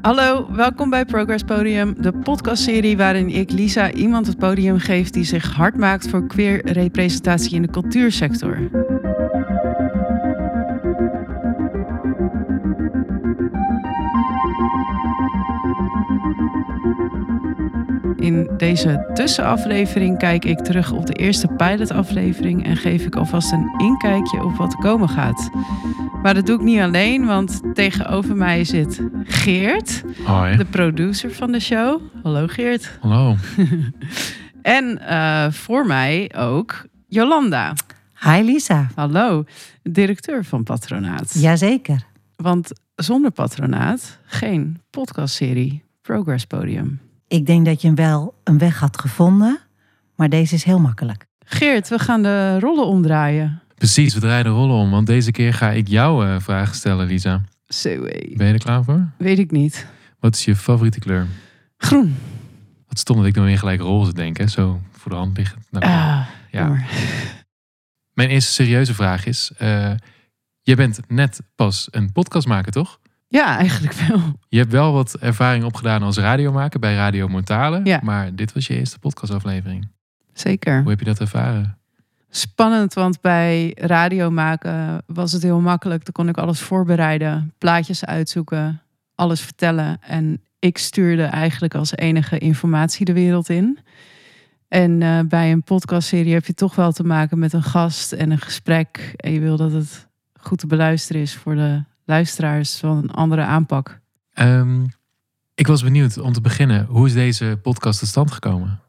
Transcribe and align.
Hallo, 0.00 0.46
welkom 0.52 0.90
bij 0.90 1.04
Progress 1.04 1.42
Podium, 1.42 1.94
de 1.98 2.12
podcastserie 2.12 2.96
waarin 2.96 3.28
ik 3.28 3.50
Lisa 3.50 3.92
iemand 3.92 4.26
het 4.26 4.38
podium 4.38 4.78
geef 4.78 5.10
die 5.10 5.24
zich 5.24 5.52
hard 5.52 5.76
maakt 5.76 6.08
voor 6.08 6.26
queer 6.26 6.72
representatie 6.72 7.54
in 7.54 7.62
de 7.62 7.70
cultuursector. 7.70 8.56
In 18.16 18.50
deze 18.56 19.10
tussenaflevering 19.14 20.18
kijk 20.18 20.44
ik 20.44 20.58
terug 20.58 20.92
op 20.92 21.06
de 21.06 21.12
eerste 21.12 21.48
pilotaflevering 21.48 22.64
en 22.64 22.76
geef 22.76 23.04
ik 23.04 23.16
alvast 23.16 23.52
een 23.52 23.74
inkijkje 23.76 24.44
op 24.44 24.56
wat 24.56 24.74
komen 24.74 25.08
gaat. 25.08 25.50
Maar 26.22 26.34
dat 26.34 26.46
doe 26.46 26.56
ik 26.58 26.64
niet 26.64 26.80
alleen, 26.80 27.26
want 27.26 27.60
tegenover 27.74 28.36
mij 28.36 28.64
zit 28.64 29.00
Geert, 29.24 30.04
Hoi. 30.24 30.56
de 30.56 30.64
producer 30.64 31.34
van 31.34 31.52
de 31.52 31.60
show. 31.60 32.00
Hallo 32.22 32.46
Geert. 32.46 32.98
Hallo. 33.00 33.36
En 34.62 34.98
eh, 34.98 35.50
voor 35.50 35.86
mij 35.86 36.32
ook 36.36 36.86
Jolanda. 37.08 37.72
Hi 38.20 38.42
Lisa. 38.42 38.86
Hallo, 38.94 39.44
directeur 39.82 40.44
van 40.44 40.62
Patronaat. 40.62 41.34
Jazeker. 41.34 42.06
Want 42.36 42.70
zonder 42.94 43.30
Patronaat 43.30 44.18
geen 44.24 44.80
podcastserie 44.90 45.82
Progress 46.02 46.44
Podium. 46.44 47.00
Ik 47.28 47.46
denk 47.46 47.66
dat 47.66 47.80
je 47.80 47.86
hem 47.86 47.96
wel 47.96 48.34
een 48.44 48.58
weg 48.58 48.80
had 48.80 48.98
gevonden, 49.00 49.58
maar 50.16 50.28
deze 50.28 50.54
is 50.54 50.64
heel 50.64 50.80
makkelijk. 50.80 51.26
Geert, 51.44 51.88
we 51.88 51.98
gaan 51.98 52.22
de 52.22 52.58
rollen 52.58 52.86
omdraaien. 52.86 53.62
Precies, 53.80 54.14
we 54.14 54.20
draaien 54.20 54.44
de 54.44 54.50
rollen 54.50 54.76
om, 54.76 54.90
want 54.90 55.06
deze 55.06 55.30
keer 55.30 55.54
ga 55.54 55.70
ik 55.70 55.88
jou 55.88 56.26
eh, 56.26 56.36
vragen 56.40 56.74
stellen, 56.74 57.06
Lisa. 57.06 57.42
CW. 57.66 58.04
Ben 58.36 58.46
je 58.46 58.52
er 58.52 58.58
klaar 58.58 58.84
voor? 58.84 59.08
Weet 59.18 59.38
ik 59.38 59.50
niet. 59.50 59.86
Wat 60.18 60.34
is 60.34 60.44
je 60.44 60.56
favoriete 60.56 60.98
kleur? 60.98 61.26
Groen. 61.76 62.16
Wat 62.88 62.98
stom 62.98 63.16
dat 63.16 63.26
ik 63.26 63.34
dan 63.34 63.44
weer 63.44 63.58
gelijk 63.58 63.80
roze 63.80 64.12
denk, 64.14 64.36
hè? 64.36 64.46
Zo 64.46 64.80
voor 64.92 65.10
de 65.10 65.16
hand 65.16 65.36
liggen. 65.36 65.62
Nou, 65.70 65.84
Ah, 65.84 65.90
ja. 65.90 66.26
jammer. 66.50 66.86
Mijn 68.18 68.28
eerste 68.28 68.52
serieuze 68.52 68.94
vraag 68.94 69.26
is, 69.26 69.52
eh, 69.58 69.92
je 70.62 70.74
bent 70.76 71.00
net 71.08 71.40
pas 71.54 71.88
een 71.90 72.12
podcast 72.12 72.46
maken, 72.46 72.72
toch? 72.72 72.98
Ja, 73.28 73.56
eigenlijk 73.58 73.92
wel. 73.92 74.20
Je 74.48 74.58
hebt 74.58 74.72
wel 74.72 74.92
wat 74.92 75.14
ervaring 75.18 75.64
opgedaan 75.64 76.02
als 76.02 76.16
radiomaker 76.16 76.80
bij 76.80 76.94
Radio 76.94 77.28
Mortale, 77.28 77.80
Ja. 77.84 78.00
maar 78.02 78.34
dit 78.34 78.52
was 78.52 78.66
je 78.66 78.74
eerste 78.78 78.98
podcastaflevering. 78.98 79.88
Zeker. 80.32 80.80
Hoe 80.80 80.90
heb 80.90 80.98
je 80.98 81.04
dat 81.04 81.20
ervaren? 81.20 81.78
Spannend, 82.30 82.94
want 82.94 83.20
bij 83.20 83.76
radio 83.80 84.30
maken 84.30 85.02
was 85.06 85.32
het 85.32 85.42
heel 85.42 85.60
makkelijk. 85.60 86.04
Dan 86.04 86.12
kon 86.12 86.28
ik 86.28 86.38
alles 86.38 86.60
voorbereiden, 86.60 87.54
plaatjes 87.58 88.04
uitzoeken, 88.04 88.82
alles 89.14 89.40
vertellen. 89.40 89.98
En 90.02 90.42
ik 90.58 90.78
stuurde 90.78 91.22
eigenlijk 91.22 91.74
als 91.74 91.96
enige 91.96 92.38
informatie 92.38 93.04
de 93.04 93.12
wereld 93.12 93.48
in. 93.48 93.78
En 94.68 95.02
eh, 95.02 95.20
bij 95.28 95.52
een 95.52 95.62
podcastserie 95.62 96.32
heb 96.32 96.46
je 96.46 96.54
toch 96.54 96.74
wel 96.74 96.92
te 96.92 97.04
maken 97.04 97.38
met 97.38 97.52
een 97.52 97.62
gast 97.62 98.12
en 98.12 98.30
een 98.30 98.38
gesprek. 98.38 99.12
En 99.16 99.32
je 99.32 99.40
wil 99.40 99.56
dat 99.56 99.72
het 99.72 100.08
goed 100.40 100.58
te 100.58 100.66
beluisteren 100.66 101.22
is 101.22 101.34
voor 101.34 101.54
de 101.54 101.84
luisteraars 102.04 102.76
van 102.76 102.96
een 102.96 103.10
andere 103.10 103.42
aanpak. 103.42 104.00
Ehm, 104.32 104.84
ik 105.54 105.66
was 105.66 105.82
benieuwd 105.82 106.18
om 106.18 106.32
te 106.32 106.40
beginnen, 106.40 106.86
hoe 106.86 107.06
is 107.06 107.12
deze 107.12 107.58
podcast 107.62 107.98
tot 107.98 108.08
stand 108.08 108.30
gekomen? 108.30 108.80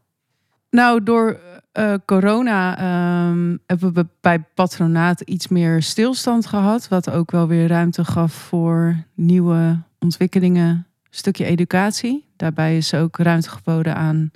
Nou, 0.71 1.03
door 1.03 1.39
eh, 1.71 1.93
corona 2.05 2.77
ehm, 2.77 3.57
hebben 3.65 3.93
we 3.93 4.07
bij 4.21 4.39
patronaat 4.39 5.21
iets 5.21 5.47
meer 5.47 5.81
stilstand 5.81 6.45
gehad. 6.45 6.87
Wat 6.87 7.09
ook 7.09 7.31
wel 7.31 7.47
weer 7.47 7.67
ruimte 7.67 8.05
gaf 8.05 8.33
voor 8.33 9.03
nieuwe 9.15 9.79
ontwikkelingen. 9.99 10.87
Stukje 11.09 11.45
educatie. 11.45 12.25
Daarbij 12.35 12.77
is 12.77 12.93
ook 12.93 13.17
ruimte 13.17 13.49
geboden 13.49 13.95
aan 13.95 14.31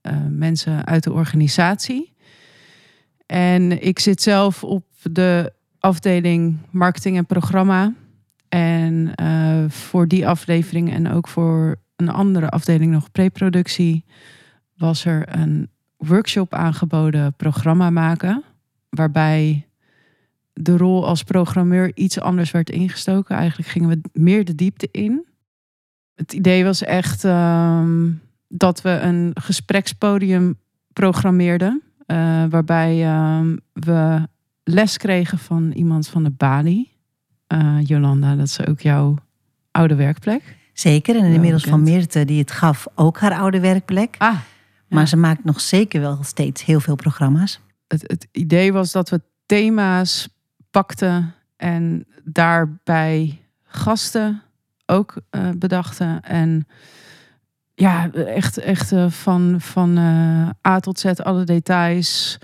eh, 0.00 0.16
mensen 0.28 0.86
uit 0.86 1.02
de 1.02 1.12
organisatie. 1.12 2.12
En 3.26 3.84
ik 3.84 3.98
zit 3.98 4.22
zelf 4.22 4.64
op 4.64 4.84
de 5.02 5.52
afdeling 5.78 6.58
marketing 6.70 7.16
en 7.16 7.26
programma. 7.26 7.92
En 8.48 9.14
eh, 9.14 9.64
voor 9.68 10.08
die 10.08 10.28
aflevering 10.28 10.92
en 10.92 11.10
ook 11.10 11.28
voor 11.28 11.76
een 11.96 12.08
andere 12.08 12.48
afdeling 12.48 12.92
nog 12.92 13.12
preproductie 13.12 14.04
was 14.82 15.04
er 15.04 15.36
een 15.38 15.68
workshop 15.96 16.54
aangeboden 16.54 17.34
programma 17.34 17.90
maken. 17.90 18.42
Waarbij 18.88 19.66
de 20.52 20.76
rol 20.76 21.06
als 21.06 21.22
programmeur 21.22 21.90
iets 21.94 22.20
anders 22.20 22.50
werd 22.50 22.70
ingestoken. 22.70 23.36
Eigenlijk 23.36 23.68
gingen 23.68 23.88
we 23.88 24.00
meer 24.12 24.44
de 24.44 24.54
diepte 24.54 24.88
in. 24.90 25.26
Het 26.14 26.32
idee 26.32 26.64
was 26.64 26.82
echt 26.82 27.24
ehm, 27.24 28.10
dat 28.48 28.82
we 28.82 28.90
een 28.90 29.30
gesprekspodium 29.34 30.58
programmeerden. 30.92 31.82
eh, 32.06 32.44
waarbij 32.50 33.04
ehm, 33.04 33.56
we 33.72 34.28
les 34.64 34.96
kregen 34.96 35.38
van 35.38 35.70
iemand 35.72 36.08
van 36.08 36.24
de 36.24 36.30
Bali. 36.30 36.88
Eh, 37.46 37.76
Jolanda, 37.82 38.36
dat 38.36 38.46
is 38.46 38.66
ook 38.66 38.80
jouw 38.80 39.16
oude 39.70 39.94
werkplek. 39.94 40.56
Zeker. 40.72 41.16
En 41.16 41.32
inmiddels 41.32 41.64
van. 41.64 41.82
Meerte, 41.82 42.24
die 42.24 42.38
het 42.38 42.50
gaf, 42.50 42.86
ook 42.94 43.18
haar 43.18 43.34
oude 43.38 43.60
werkplek. 43.60 44.14
Ah, 44.18 44.38
Maar 44.92 45.08
ze 45.08 45.16
maakt 45.16 45.44
nog 45.44 45.60
zeker 45.60 46.00
wel 46.00 46.18
steeds 46.22 46.64
heel 46.64 46.80
veel 46.80 46.94
programma's. 46.94 47.60
het, 47.86 48.02
het 48.06 48.28
idee 48.32 48.72
was 48.72 48.92
dat 48.92 49.08
we 49.08 49.20
thema's 49.46 50.28
pakten 50.70 51.34
en 51.56 52.06
daarbij 52.24 53.40
gasten 53.62 54.42
ook 54.86 55.14
eh, 55.30 55.48
bedachten. 55.56 56.22
En 56.22 56.66
ja, 57.74 58.10
echt, 58.12 58.58
echt 58.58 58.92
eh, 58.92 59.10
van, 59.10 59.60
van 59.60 59.96
eh, 59.96 60.72
A 60.72 60.80
tot 60.80 60.98
Z 60.98 61.04
alle 61.04 61.44
details. 61.44 62.38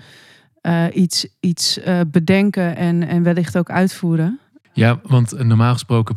iets 0.93 1.27
iets 1.39 1.79
bedenken 2.07 2.75
en, 2.75 3.07
en 3.07 3.23
wellicht 3.23 3.57
ook 3.57 3.69
uitvoeren. 3.69 4.39
Ja, 4.79 4.99
want 5.03 5.43
normaal 5.43 5.73
gesproken 5.73 6.15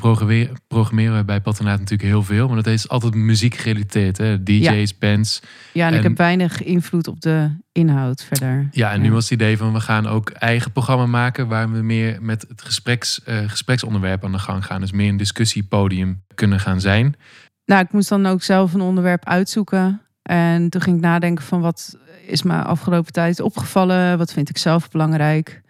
programmeren 0.69 1.17
we 1.17 1.25
bij 1.25 1.41
Patronaat 1.41 1.79
natuurlijk 1.79 2.09
heel 2.09 2.23
veel. 2.23 2.47
Maar 2.47 2.57
dat 2.57 2.67
is 2.67 2.89
altijd 2.89 3.15
muziek 3.15 3.55
gerelateerd. 3.55 4.19
Hè? 4.19 4.43
DJ's, 4.43 4.99
bands. 4.99 5.43
Ja, 5.73 5.87
en, 5.87 5.95
ik 5.95 6.03
heb 6.03 6.17
weinig 6.17 6.63
invloed 6.63 7.09
op 7.09 7.21
de 7.21 7.51
inhoud 7.73 8.25
verder. 8.25 8.69
Ja, 8.71 8.93
en 8.93 9.01
nu 9.01 9.13
was 9.13 9.23
het 9.23 9.33
idee 9.41 9.57
van 9.57 9.73
we 9.73 9.81
gaan 9.81 10.07
ook 10.07 10.31
eigen 10.31 10.73
programma 10.73 11.07
maken... 11.07 11.49
waar 11.49 11.73
we 11.73 11.83
meer 11.83 12.23
met 12.23 12.45
het 12.49 12.63
gespreks, 12.63 13.23
eh, 13.23 13.39
gespreksonderwerp 13.47 14.25
aan 14.25 14.33
de 14.33 14.39
gang 14.39 14.65
gaan. 14.65 14.81
Dus 14.81 14.93
meer 14.93 15.09
een 15.09 15.17
discussiepodium 15.17 16.23
kunnen 16.35 16.61
gaan 16.61 16.81
zijn. 16.81 17.17
Nou, 17.65 17.85
ik 17.85 17.93
moest 17.93 18.09
dan 18.09 18.27
ook 18.27 18.43
zelf 18.43 18.75
een 18.75 18.81
onderwerp 18.81 19.25
uitzoeken. 19.25 20.01
En 20.23 20.69
toen 20.69 20.81
ging 20.81 20.97
ik 20.97 21.03
nadenken 21.03 21.45
van 21.45 21.61
wat 21.61 21.97
is 22.27 22.43
me 22.43 22.63
afgelopen 22.63 23.13
tijd 23.13 23.41
opgevallen? 23.41 24.19
Wat 24.19 24.33
vind 24.33 24.49
ik 24.49 24.59
zelf 24.59 24.91
belangrijk? 24.91 25.62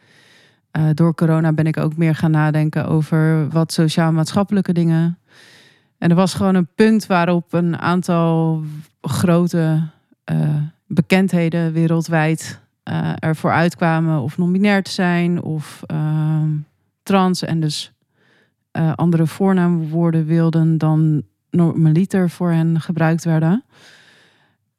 Eh, 0.73 0.85
door 0.95 1.15
corona 1.15 1.53
ben 1.53 1.67
ik 1.67 1.77
ook 1.77 1.97
meer 1.97 2.15
gaan 2.15 2.31
nadenken 2.31 2.87
over 2.87 3.49
wat 3.49 3.73
sociaal-maatschappelijke 3.73 4.73
dingen. 4.73 5.19
En 5.99 6.11
er 6.11 6.17
was 6.17 6.35
gewoon 6.35 6.55
een 6.55 6.69
punt 6.75 7.07
waarop 7.07 7.53
een 7.53 7.79
aantal 7.79 8.63
grote 9.01 9.89
eh, 10.25 10.57
bekendheden 10.87 11.73
wereldwijd 11.73 12.61
eh 12.83 13.13
ervoor 13.19 13.53
uitkwamen 13.53 14.21
of 14.21 14.39
non-binair 14.39 14.83
te 14.83 14.91
zijn 14.91 15.43
of 15.43 15.83
ehm, 15.87 16.51
trans 17.03 17.43
en 17.43 17.61
dus 17.61 17.93
andere 18.95 19.27
voornaamwoorden 19.27 20.25
wilden 20.27 20.79
dan 20.79 21.23
normaliter 21.51 22.31
voor 22.31 22.51
hen 22.51 22.81
gebruikt 22.81 23.25
werden. 23.25 23.65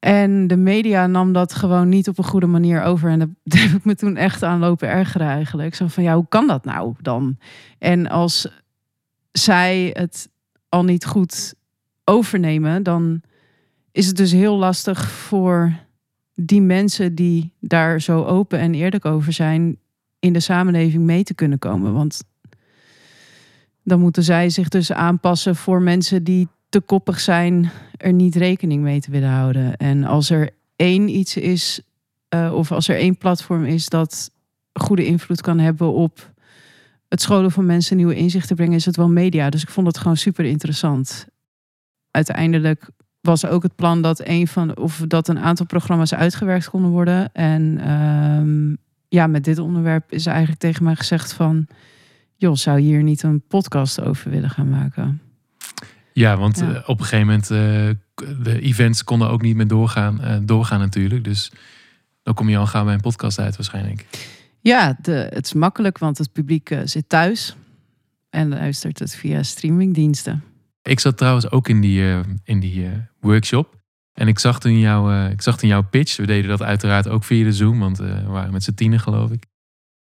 En 0.03 0.47
de 0.47 0.57
media 0.57 1.07
nam 1.07 1.33
dat 1.33 1.53
gewoon 1.53 1.89
niet 1.89 2.07
op 2.07 2.17
een 2.17 2.23
goede 2.23 2.45
manier 2.45 2.81
over. 2.81 3.09
En 3.09 3.19
daar 3.43 3.61
heb 3.61 3.71
ik 3.71 3.85
me 3.85 3.95
toen 3.95 4.17
echt 4.17 4.43
aan 4.43 4.59
lopen 4.59 4.87
ergeren 4.87 5.27
eigenlijk. 5.27 5.75
Zo 5.75 5.87
van, 5.87 6.03
ja, 6.03 6.15
hoe 6.15 6.25
kan 6.29 6.47
dat 6.47 6.65
nou 6.65 6.95
dan? 7.01 7.37
En 7.79 8.09
als 8.09 8.47
zij 9.31 9.89
het 9.93 10.29
al 10.69 10.83
niet 10.83 11.05
goed 11.05 11.53
overnemen... 12.03 12.83
dan 12.83 13.21
is 13.91 14.07
het 14.07 14.15
dus 14.15 14.31
heel 14.31 14.55
lastig 14.57 15.09
voor 15.11 15.73
die 16.33 16.61
mensen... 16.61 17.15
die 17.15 17.53
daar 17.59 18.01
zo 18.01 18.23
open 18.23 18.59
en 18.59 18.73
eerlijk 18.73 19.05
over 19.05 19.33
zijn... 19.33 19.77
in 20.19 20.33
de 20.33 20.39
samenleving 20.39 21.03
mee 21.03 21.23
te 21.23 21.33
kunnen 21.33 21.59
komen. 21.59 21.93
Want 21.93 22.23
dan 23.83 23.99
moeten 23.99 24.23
zij 24.23 24.49
zich 24.49 24.69
dus 24.69 24.91
aanpassen 24.91 25.55
voor 25.55 25.81
mensen 25.81 26.23
die 26.23 26.47
te 26.73 26.81
koppig 26.81 27.19
zijn, 27.19 27.71
er 27.97 28.13
niet 28.13 28.35
rekening 28.35 28.81
mee 28.83 28.99
te 28.99 29.11
willen 29.11 29.29
houden. 29.29 29.77
En 29.77 30.03
als 30.03 30.29
er 30.29 30.49
één 30.75 31.09
iets 31.09 31.37
is, 31.37 31.81
eh, 32.29 32.53
of 32.53 32.71
als 32.71 32.87
er 32.87 32.95
één 32.95 33.17
platform 33.17 33.65
is 33.65 33.89
dat 33.89 34.31
goede 34.73 35.05
invloed 35.05 35.41
kan 35.41 35.59
hebben 35.59 35.93
op 35.93 36.31
het 37.09 37.21
scholen 37.21 37.51
van 37.51 37.65
mensen 37.65 37.97
nieuwe 37.97 38.15
inzichten 38.15 38.55
brengen, 38.55 38.75
is 38.75 38.85
het 38.85 38.95
wel 38.95 39.09
media. 39.09 39.49
Dus 39.49 39.61
ik 39.61 39.69
vond 39.69 39.87
het 39.87 39.97
gewoon 39.97 40.17
super 40.17 40.45
interessant. 40.45 41.27
Uiteindelijk 42.11 42.89
was 43.21 43.45
ook 43.45 43.63
het 43.63 43.75
plan 43.75 44.01
dat 44.01 44.27
een 44.27 44.47
van 44.47 44.77
of 44.77 45.03
dat 45.07 45.27
een 45.27 45.39
aantal 45.39 45.65
programma's 45.65 46.13
uitgewerkt 46.13 46.69
konden 46.69 46.91
worden. 46.91 47.33
En 47.33 47.77
ehm, 47.79 48.75
ja, 49.07 49.27
met 49.27 49.43
dit 49.43 49.59
onderwerp 49.59 50.11
is 50.11 50.25
eigenlijk 50.25 50.59
tegen 50.59 50.83
mij 50.83 50.95
gezegd 50.95 51.33
van, 51.33 51.67
joh, 52.35 52.55
zou 52.55 52.79
je 52.79 52.85
hier 52.85 53.03
niet 53.03 53.23
een 53.23 53.41
podcast 53.47 54.01
over 54.01 54.31
willen 54.31 54.49
gaan 54.49 54.69
maken? 54.69 55.21
Ja, 56.13 56.37
want 56.37 56.59
Ja. 56.59 56.73
eh, 56.73 56.89
op 56.89 56.99
een 56.99 57.05
gegeven 57.05 57.25
moment, 57.25 57.43
eh, 57.51 58.37
de 58.43 58.59
events 58.61 59.03
konden 59.03 59.29
ook 59.29 59.41
niet 59.41 59.55
meer 59.55 59.67
doorgaan, 59.67 60.21
eh, 60.21 60.37
doorgaan 60.43 60.79
natuurlijk. 60.79 61.23
Dus 61.23 61.51
dan 62.23 62.33
kom 62.33 62.49
je 62.49 62.57
al 62.57 62.65
gauw 62.67 62.83
bij 62.83 62.93
een 62.93 62.99
podcast 63.01 63.39
uit 63.39 63.55
waarschijnlijk. 63.55 64.05
Ja, 64.59 64.97
de, 65.01 65.27
het 65.33 65.45
is 65.45 65.53
makkelijk, 65.53 65.97
want 65.97 66.17
het 66.17 66.31
publiek 66.31 66.75
zit 66.85 67.09
thuis 67.09 67.55
en 68.29 68.49
luistert 68.49 68.99
het 68.99 69.15
via 69.15 69.43
streamingdiensten. 69.43 70.43
Ik 70.81 70.99
zat 70.99 71.17
trouwens 71.17 71.51
ook 71.51 71.67
in 71.67 71.81
die, 71.81 72.03
in 72.43 72.59
die 72.59 72.89
workshop. 73.19 73.81
En 74.13 74.27
ik 74.27 74.39
zag, 74.39 74.59
toen 74.59 74.79
jouw, 74.79 75.29
ik 75.29 75.41
zag 75.41 75.57
toen 75.57 75.69
jouw 75.69 75.83
pitch. 75.83 76.15
We 76.17 76.25
deden 76.25 76.49
dat 76.49 76.61
uiteraard 76.61 77.07
ook 77.07 77.23
via 77.23 77.43
de 77.43 77.53
Zoom, 77.53 77.79
want 77.79 77.97
we 77.97 78.23
waren 78.27 78.51
met 78.51 78.63
z'n 78.63 78.73
tienen 78.73 78.99
geloof 78.99 79.31
ik. 79.31 79.45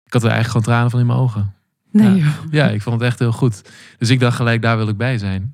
Ik 0.04 0.12
had 0.12 0.22
er 0.22 0.30
eigenlijk 0.30 0.48
gewoon 0.48 0.62
tranen 0.62 0.90
van 0.90 1.00
in 1.00 1.06
mijn 1.06 1.18
ogen. 1.18 1.54
Nee, 1.92 2.08
Ja. 2.08 2.14
joh. 2.24 2.52
Ja, 2.52 2.68
ik 2.68 2.82
vond 2.82 3.00
het 3.00 3.04
echt 3.08 3.18
heel 3.18 3.32
goed. 3.32 3.62
Dus 3.98 4.08
ik 4.10 4.20
dacht 4.20 4.36
gelijk, 4.36 4.62
daar 4.62 4.76
wil 4.76 4.88
ik 4.88 4.96
bij 4.96 5.18
zijn. 5.18 5.52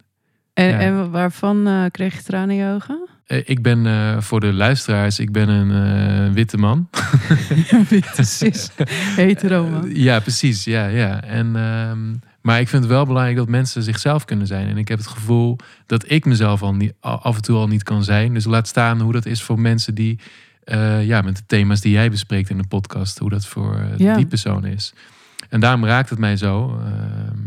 En, 0.54 0.66
Ja. 0.68 0.78
en 0.78 1.10
waarvan 1.10 1.66
eh, 1.66 1.84
kreeg 1.90 2.14
je 2.14 2.22
tranen 2.22 2.50
in 2.50 2.56
je 2.66 2.72
ogen? 2.74 3.08
Eh, 3.26 3.40
ik 3.44 3.62
ben 3.62 3.86
eh, 3.86 4.20
voor 4.20 4.40
de 4.40 4.52
luisteraars, 4.52 5.18
ik 5.18 5.32
ben 5.32 5.48
een 5.48 6.32
witte 6.32 6.56
man. 6.56 6.88
Witte 7.88 8.22
cis, 8.24 8.70
hetero 9.16 9.68
man. 9.68 9.90
Ja, 9.94 10.20
precies. 10.20 10.64
Ja, 10.64 10.86
ja. 10.86 11.22
En, 11.22 11.56
ehm, 11.56 12.14
maar 12.40 12.60
ik 12.60 12.68
vind 12.68 12.82
het 12.82 12.92
wel 12.92 13.06
belangrijk 13.06 13.36
dat 13.36 13.48
mensen 13.48 13.82
zichzelf 13.82 14.24
kunnen 14.24 14.46
zijn. 14.46 14.68
En 14.68 14.76
ik 14.78 14.88
heb 14.88 14.98
het 14.98 15.06
gevoel 15.06 15.56
dat 15.86 16.10
ik 16.10 16.24
mezelf 16.24 16.62
al 16.62 16.74
niet, 16.74 16.92
af 17.00 17.36
en 17.36 17.42
toe 17.42 17.56
al 17.56 17.66
niet 17.68 17.82
kan 17.82 18.04
zijn. 18.04 18.34
Dus 18.34 18.44
laat 18.44 18.68
staan 18.68 19.00
hoe 19.00 19.12
dat 19.12 19.26
is 19.26 19.42
voor 19.42 19.60
mensen 19.60 19.94
die, 19.94 20.18
ja, 21.00 21.20
met 21.22 21.36
de 21.36 21.42
thema's 21.46 21.80
die 21.80 21.92
jij 21.92 22.10
bespreekt 22.10 22.50
in 22.50 22.58
de 22.58 22.66
podcast, 22.68 23.18
hoe 23.18 23.30
dat 23.30 23.46
voor 23.46 23.86
Ja. 23.96 24.16
die 24.16 24.26
persoon 24.26 24.64
is. 24.64 24.92
En 25.48 25.60
daarom 25.60 25.84
raakt 25.84 26.10
het 26.10 26.18
mij 26.18 26.36
zo. 26.36 26.80
ehm, 26.84 27.38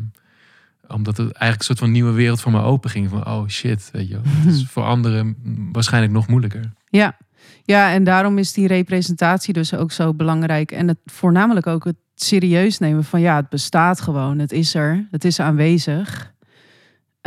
omdat 0.88 1.18
het 1.18 1.32
eigenlijk 1.32 1.60
een 1.60 1.66
soort 1.66 1.80
van 1.80 1.92
nieuwe 1.92 2.12
wereld 2.12 2.42
voor 2.42 2.52
me 2.52 2.62
open 2.62 2.90
ging. 2.90 3.10
Van, 3.10 3.28
oh 3.28 3.48
shit, 3.48 3.90
weet 3.92 4.08
je. 4.08 4.20
Het 4.24 4.54
is 4.54 4.66
voor 4.66 4.84
anderen 4.84 5.36
waarschijnlijk 5.72 6.14
nog 6.14 6.28
moeilijker. 6.28 6.72
Ja. 6.90 7.18
ja, 7.64 7.92
en 7.92 8.04
daarom 8.04 8.38
is 8.38 8.54
die 8.54 8.68
representatie 8.68 9.54
dus 9.54 9.74
ook 9.74 9.92
zo 9.92 10.14
belangrijk. 10.14 10.72
En 10.72 10.88
het 10.88 11.00
voornamelijk 11.06 11.68
ook 11.68 11.84
het 11.84 11.98
serieus 12.16 12.78
nemen 12.78 13.04
van 13.04 13.22
ja, 13.22 13.36
het 13.36 13.50
bestaat 13.50 14.02
gewoon. 14.02 14.40
Het 14.40 14.52
is 14.52 14.76
er, 14.76 15.08
het 15.12 15.26
is 15.26 15.40
aanwezig. 15.40 16.36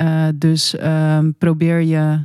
Eh, 0.00 0.28
dus 0.34 0.76
ehm, 0.76 1.30
probeer 1.38 1.80
je 1.80 2.24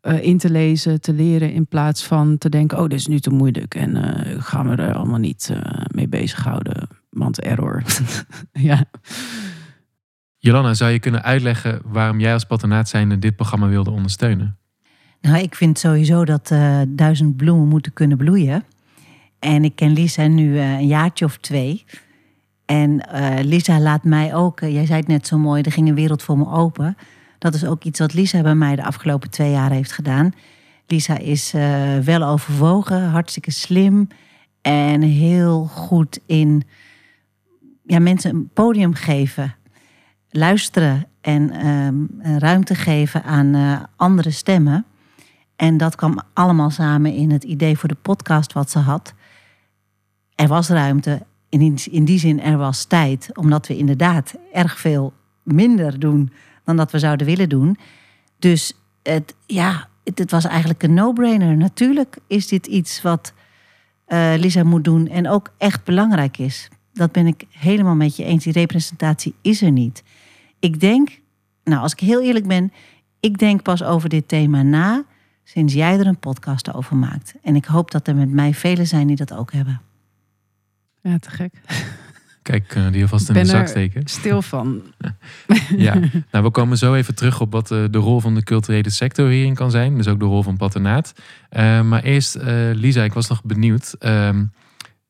eh, 0.00 0.22
in 0.22 0.38
te 0.38 0.50
lezen, 0.50 1.00
te 1.00 1.12
leren 1.12 1.52
in 1.52 1.66
plaats 1.66 2.04
van 2.04 2.38
te 2.38 2.48
denken, 2.48 2.78
oh, 2.78 2.88
dit 2.88 2.98
is 2.98 3.06
nu 3.06 3.20
te 3.20 3.30
moeilijk 3.30 3.74
en 3.74 3.96
eh, 3.96 4.42
gaan 4.42 4.68
we 4.68 4.82
er 4.82 4.94
allemaal 4.94 5.18
niet 5.18 5.52
mee 5.94 6.08
bezighouden. 6.08 6.88
Want 7.10 7.40
error. 7.40 7.82
ja. 8.52 8.84
Jolanna, 10.42 10.74
zou 10.74 10.90
je 10.90 10.98
kunnen 10.98 11.22
uitleggen 11.22 11.80
waarom 11.84 12.20
jij 12.20 12.32
als 12.32 12.44
patronaat 12.44 12.88
zijnde 12.88 13.18
dit 13.18 13.36
programma 13.36 13.68
wilde 13.68 13.90
ondersteunen? 13.90 14.58
Nou, 15.20 15.38
ik 15.38 15.54
vind 15.54 15.78
sowieso 15.78 16.24
dat 16.24 16.50
eh, 16.50 16.80
duizend 16.88 17.36
bloemen 17.36 17.68
moeten 17.68 17.92
kunnen 17.92 18.16
bloeien. 18.16 18.64
En 19.38 19.64
ik 19.64 19.76
ken 19.76 19.92
Lisa 19.92 20.26
nu 20.26 20.58
eh, 20.58 20.72
een 20.72 20.86
jaartje 20.86 21.24
of 21.24 21.36
twee. 21.36 21.84
En 22.64 23.00
eh, 23.00 23.44
Lisa 23.44 23.80
laat 23.80 24.04
mij 24.04 24.34
ook, 24.34 24.60
jij 24.60 24.86
zei 24.86 24.98
het 24.98 25.08
net 25.08 25.26
zo 25.26 25.38
mooi, 25.38 25.62
er 25.62 25.72
ging 25.72 25.88
een 25.88 25.94
wereld 25.94 26.22
voor 26.22 26.38
me 26.38 26.50
open. 26.50 26.96
Dat 27.38 27.54
is 27.54 27.64
ook 27.64 27.84
iets 27.84 27.98
wat 27.98 28.14
Lisa 28.14 28.42
bij 28.42 28.54
mij 28.54 28.76
de 28.76 28.84
afgelopen 28.84 29.30
twee 29.30 29.50
jaar 29.50 29.70
heeft 29.70 29.92
gedaan. 29.92 30.32
Lisa 30.86 31.18
is 31.18 31.52
wel 32.04 32.22
overwogen, 32.22 33.08
hartstikke 33.08 33.50
slim 33.50 34.08
en 34.62 35.02
heel 35.02 35.64
goed 35.64 36.18
in 36.26 36.62
ja, 37.82 37.98
mensen 37.98 38.34
een 38.34 38.50
podium 38.54 38.94
geven, 38.94 39.54
luisteren 40.30 41.06
en 41.20 41.50
ehm, 41.50 42.38
ruimte 42.38 42.74
geven 42.74 43.22
aan 43.22 43.54
eh, 43.54 43.80
andere 43.96 44.30
stemmen. 44.30 44.84
En 45.56 45.76
dat 45.76 45.94
kwam 45.94 46.20
allemaal 46.32 46.70
samen 46.70 47.12
in 47.12 47.30
het 47.30 47.44
idee 47.44 47.78
voor 47.78 47.88
de 47.88 47.96
podcast 48.02 48.52
wat 48.52 48.70
ze 48.70 48.78
had. 48.78 49.14
Er 50.34 50.48
was 50.48 50.68
ruimte, 50.68 51.26
in 51.48 51.58
die, 51.58 51.90
in 51.90 52.04
die 52.04 52.18
zin 52.18 52.40
er 52.40 52.56
was 52.56 52.84
tijd, 52.84 53.30
omdat 53.36 53.66
we 53.66 53.76
inderdaad 53.76 54.34
erg 54.52 54.78
veel 54.78 55.12
minder 55.42 55.98
doen 55.98 56.32
dan 56.64 56.76
dat 56.76 56.92
we 56.92 56.98
zouden 56.98 57.26
willen 57.26 57.48
doen. 57.48 57.76
Dus 58.38 58.72
het, 59.02 59.34
ja, 59.46 59.88
het 60.04 60.30
was 60.30 60.44
eigenlijk 60.44 60.82
een 60.82 60.94
no-brainer. 60.94 61.56
Natuurlijk 61.56 62.16
is 62.26 62.46
dit 62.46 62.66
iets 62.66 63.02
wat 63.02 63.32
eh, 64.04 64.32
Lisa 64.36 64.62
moet 64.62 64.84
doen 64.84 65.08
en 65.08 65.28
ook 65.28 65.52
echt 65.58 65.84
belangrijk 65.84 66.38
is. 66.38 66.68
Dat 66.92 67.12
ben 67.12 67.26
ik 67.26 67.44
helemaal 67.50 67.94
met 67.94 68.16
je 68.16 68.24
eens. 68.24 68.44
Die 68.44 68.52
representatie 68.52 69.34
is 69.40 69.62
er 69.62 69.70
niet. 69.70 70.02
Ik 70.60 70.80
denk, 70.80 71.20
nou 71.64 71.82
als 71.82 71.92
ik 71.92 72.00
heel 72.00 72.22
eerlijk 72.22 72.46
ben, 72.46 72.72
ik 73.20 73.38
denk 73.38 73.62
pas 73.62 73.82
over 73.82 74.08
dit 74.08 74.28
thema 74.28 74.62
na 74.62 75.04
sinds 75.44 75.72
jij 75.74 75.98
er 75.98 76.06
een 76.06 76.18
podcast 76.18 76.74
over 76.74 76.96
maakt. 76.96 77.34
En 77.42 77.56
ik 77.56 77.64
hoop 77.64 77.90
dat 77.90 78.08
er 78.08 78.14
met 78.16 78.30
mij 78.30 78.54
velen 78.54 78.86
zijn 78.86 79.06
die 79.06 79.16
dat 79.16 79.32
ook 79.34 79.52
hebben. 79.52 79.80
ja, 81.02 81.18
te 81.18 81.30
gek. 81.30 81.52
Kijk, 82.42 82.68
kunnen 82.68 82.92
die 82.92 83.02
alvast 83.02 83.28
in 83.28 83.34
Ben 83.34 83.42
de 83.42 83.48
zak 83.50 83.60
er- 83.62 83.68
steken? 83.68 84.06
Stil 84.06 84.42
van. 84.42 84.82
Ja, 85.76 85.94
nou, 86.30 86.44
we 86.44 86.50
komen 86.50 86.78
zo 86.78 86.94
even 86.94 87.14
terug 87.14 87.40
op 87.40 87.52
wat 87.52 87.70
eh, 87.70 87.84
de 87.90 87.98
rol 87.98 88.20
van 88.20 88.34
de 88.34 88.42
culturele 88.42 88.90
sector 88.90 89.28
hierin 89.28 89.54
kan 89.54 89.70
zijn. 89.70 89.96
Dus 89.96 90.08
ook 90.08 90.18
de 90.18 90.24
rol 90.24 90.42
van 90.42 90.56
patronaat. 90.56 91.12
Eh, 91.48 91.82
maar 91.82 92.02
eerst, 92.02 92.34
eh, 92.34 92.70
Lisa, 92.72 93.02
ik 93.02 93.12
was 93.12 93.28
nog 93.28 93.44
benieuwd. 93.44 93.94
Ehm, 93.98 94.44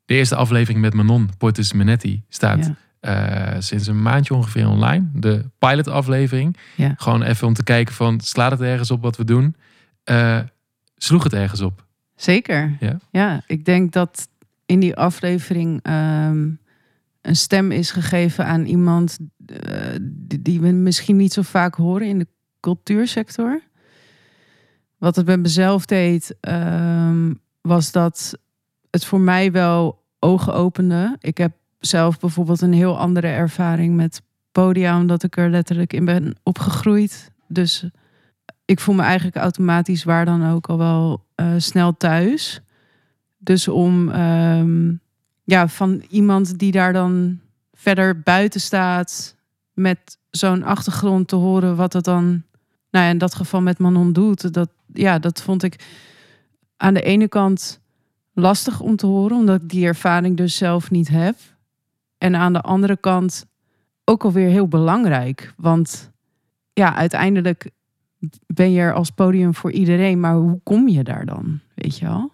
de 0.04 0.14
eerste 0.14 0.36
aflevering 0.36 0.80
met 0.80 0.94
Manon 0.94 1.30
Portis 1.38 1.72
Minetti 1.72 2.22
staat 2.28 2.66
Ja. 2.66 2.76
Eh, 3.00 3.56
sinds 3.58 3.86
een 3.86 4.02
maandje 4.02 4.34
ongeveer 4.34 4.68
online. 4.68 5.08
De 5.12 5.44
pilot-aflevering. 5.58 6.56
Ja. 6.76 6.94
Gewoon 6.96 7.22
even 7.22 7.46
om 7.46 7.54
te 7.54 7.62
kijken 7.62 7.94
van, 7.94 8.20
slaat 8.20 8.50
het 8.50 8.60
ergens 8.60 8.90
op 8.90 9.02
wat 9.02 9.16
we 9.16 9.24
doen? 9.24 9.56
Eh, 10.04 10.40
sloeg 10.96 11.22
het 11.22 11.32
ergens 11.32 11.60
op? 11.60 11.84
Zeker. 12.16 12.76
Ja? 13.10 13.42
ik 13.46 13.64
denk 13.64 13.92
dat 13.92 14.28
in 14.66 14.80
die 14.80 14.96
aflevering 14.96 15.80
ehm, 15.82 16.48
een 17.20 17.36
stem 17.36 17.70
is 17.70 17.90
gegeven 17.90 18.46
aan 18.46 18.64
iemand 18.64 19.18
eh, 19.46 19.94
die, 20.00 20.42
die 20.42 20.60
we 20.60 20.68
misschien 20.68 21.16
niet 21.16 21.32
zo 21.32 21.42
vaak 21.42 21.74
horen 21.74 22.06
in 22.06 22.18
de 22.18 22.26
cultuursector. 22.60 23.62
Wat 24.98 25.16
het 25.16 25.26
met 25.26 25.40
mezelf 25.40 25.86
deed, 25.86 26.36
ehm, 26.40 27.32
was 27.60 27.92
dat 27.92 28.38
het 28.90 29.04
voor 29.04 29.20
mij 29.20 29.52
wel 29.52 30.04
ogen 30.18 30.54
opende. 30.54 31.16
Ik 31.20 31.38
heb 31.38 31.52
zelf 31.80 32.18
bijvoorbeeld 32.18 32.60
een 32.60 32.72
heel 32.72 32.98
andere 32.98 33.26
ervaring 33.26 33.96
met 33.96 34.22
podia, 34.52 34.98
omdat 34.98 35.22
ik 35.22 35.36
er 35.36 35.50
letterlijk 35.50 35.92
in 35.92 36.04
ben 36.04 36.36
opgegroeid. 36.42 37.30
Dus 37.48 37.84
ik 38.64 38.80
voel 38.80 38.94
me 38.94 39.02
eigenlijk 39.02 39.36
automatisch 39.36 40.04
waar 40.04 40.24
dan 40.24 40.50
ook 40.50 40.66
al 40.66 40.78
wel 40.78 41.24
eh, 41.34 41.54
snel 41.56 41.96
thuis. 41.96 42.60
Dus 43.38 43.68
om 43.68 44.08
ehm, 44.08 44.92
ja, 45.44 45.68
van 45.68 46.02
iemand 46.08 46.58
die 46.58 46.72
daar 46.72 46.92
dan 46.92 47.40
verder 47.72 48.20
buiten 48.20 48.60
staat 48.60 49.36
met 49.72 50.18
zo'n 50.30 50.62
achtergrond 50.62 51.28
te 51.28 51.36
horen 51.36 51.76
wat 51.76 51.92
het 51.92 52.04
dan, 52.04 52.42
nou 52.90 53.04
ja, 53.04 53.10
in 53.10 53.18
dat 53.18 53.34
geval 53.34 53.60
met 53.60 53.78
Manon 53.78 54.12
doet, 54.12 54.52
dat, 54.52 54.70
ja, 54.92 55.18
dat 55.18 55.42
vond 55.42 55.62
ik 55.62 55.84
aan 56.76 56.94
de 56.94 57.02
ene 57.02 57.28
kant 57.28 57.80
lastig 58.32 58.80
om 58.80 58.96
te 58.96 59.06
horen, 59.06 59.36
omdat 59.36 59.62
ik 59.62 59.68
die 59.68 59.86
ervaring 59.86 60.36
dus 60.36 60.56
zelf 60.56 60.90
niet 60.90 61.08
heb. 61.08 61.36
En 62.20 62.36
aan 62.36 62.52
de 62.52 62.60
andere 62.60 62.96
kant 62.96 63.46
ook 64.04 64.24
alweer 64.24 64.48
heel 64.48 64.68
belangrijk, 64.68 65.54
want 65.56 66.10
ja, 66.72 66.94
uiteindelijk 66.94 67.70
ben 68.46 68.72
je 68.72 68.80
er 68.80 68.94
als 68.94 69.10
podium 69.10 69.54
voor 69.54 69.72
iedereen, 69.72 70.20
maar 70.20 70.34
hoe 70.34 70.60
kom 70.62 70.88
je 70.88 71.04
daar 71.04 71.26
dan? 71.26 71.60
Weet 71.74 71.98
je 71.98 72.04
wel? 72.04 72.32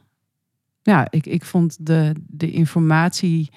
Ja, 0.83 1.07
ik, 1.11 1.27
ik 1.27 1.45
vond 1.45 1.87
de, 1.87 2.13
de 2.27 2.51
informatie 2.51 3.51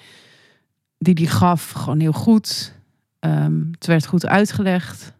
die 0.98 1.14
die 1.14 1.28
gaf 1.28 1.70
gewoon 1.70 2.00
heel 2.00 2.12
goed. 2.12 2.74
Ehm, 3.18 3.70
het 3.70 3.86
werd 3.86 4.06
goed 4.06 4.26
uitgelegd. 4.26 5.14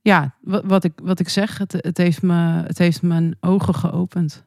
Ja, 0.00 0.34
wat, 0.40 0.64
wat, 0.64 0.84
ik, 0.84 0.92
wat 1.02 1.20
ik 1.20 1.28
zeg, 1.28 1.58
het, 1.58 1.72
het, 1.72 1.98
heeft 1.98 2.22
me, 2.22 2.62
het 2.62 2.78
heeft 2.78 3.02
mijn 3.02 3.36
ogen 3.40 3.74
geopend. 3.74 4.44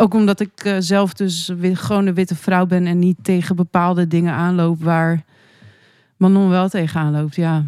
Ook 0.00 0.14
omdat 0.14 0.40
ik 0.40 0.64
eh, 0.64 0.76
zelf 0.78 1.14
dus 1.14 1.50
gewoon 1.72 2.06
een 2.06 2.14
witte 2.14 2.34
vrouw 2.34 2.66
ben 2.66 2.86
en 2.86 2.98
niet 2.98 3.16
tegen 3.22 3.56
bepaalde 3.56 4.06
dingen 4.06 4.32
aanloop 4.34 4.82
waar 4.82 5.24
Manon 6.16 6.48
wel 6.48 6.68
tegenaan 6.68 7.12
loopt. 7.12 7.36
Ja, 7.36 7.64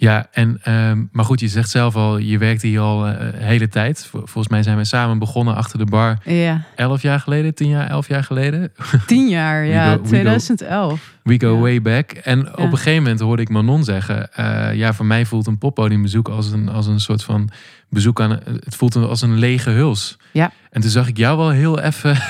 Ja, 0.00 0.26
en, 0.32 0.58
ehm, 0.62 1.04
maar 1.12 1.24
goed, 1.24 1.40
je 1.40 1.48
zegt 1.48 1.70
zelf 1.70 1.96
al, 1.96 2.18
je 2.18 2.38
werkt 2.38 2.62
hier 2.62 2.80
al 2.80 3.06
een 3.08 3.34
hele 3.34 3.68
tijd. 3.68 4.06
Vol- 4.10 4.20
Volgens 4.24 4.48
mij 4.48 4.62
zijn 4.62 4.76
we 4.76 4.84
samen 4.84 5.18
begonnen 5.18 5.54
achter 5.54 5.78
de 5.78 5.84
bar 5.84 6.18
ja. 6.24 6.62
elf 6.76 7.02
jaar 7.02 7.20
geleden, 7.20 7.54
tien 7.54 7.68
jaar, 7.68 7.88
elf 7.88 8.08
jaar 8.08 8.24
geleden. 8.24 8.72
tien 9.06 9.28
jaar, 9.28 9.64
ja, 9.66 9.84
go- 9.84 9.90
we 9.92 9.98
go- 9.98 10.04
2011. 10.08 11.12
We 11.22 11.40
go 11.40 11.54
Ja. 11.54 11.60
way 11.60 11.82
back. 11.82 12.10
En 12.10 12.52
op 12.52 12.58
een 12.58 12.76
gegeven 12.76 13.02
moment 13.02 13.20
hoorde 13.20 13.42
ik 13.42 13.48
Manon 13.48 13.84
zeggen... 13.84 14.32
eh, 14.34 14.74
ja, 14.74 14.92
voor 14.94 15.06
mij 15.06 15.26
voelt 15.26 15.46
een 15.46 15.58
poppodiumbezoek 15.58 16.28
als 16.28 16.52
een, 16.52 16.68
als 16.68 16.86
een 16.86 17.00
soort 17.00 17.24
van 17.24 17.50
bezoek 17.90 18.20
aan... 18.20 18.30
Het 18.64 18.76
voelt 18.76 18.96
als 18.96 19.22
een 19.22 19.38
lege 19.38 19.70
huls. 19.70 20.16
Ja. 20.32 20.50
En 20.70 20.80
toen 20.80 20.90
zag 20.90 21.08
ik 21.08 21.16
jou 21.16 21.36
wel 21.38 21.50
heel 21.50 21.80
even... 21.80 22.16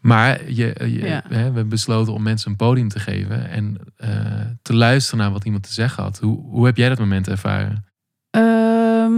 Maar 0.00 0.50
je, 0.50 0.74
je- 0.78 0.86
Ja. 0.86 1.22
hè, 1.22 1.28
we 1.28 1.34
hebben 1.34 1.68
besloten 1.68 2.12
om 2.12 2.22
mensen 2.22 2.50
een 2.50 2.56
podium 2.56 2.88
te 2.88 3.00
geven 3.00 3.48
en 3.50 3.76
eh, 3.96 4.40
te 4.62 4.74
luisteren 4.74 5.18
naar 5.20 5.30
wat 5.32 5.44
iemand 5.44 5.62
te 5.62 5.72
zeggen 5.72 6.02
had. 6.02 6.18
Hoe, 6.18 6.38
hoe 6.40 6.66
heb 6.66 6.76
jij 6.76 6.88
dat 6.88 6.98
moment 6.98 7.28
ervaren? 7.28 7.84
Ehm, 8.30 9.12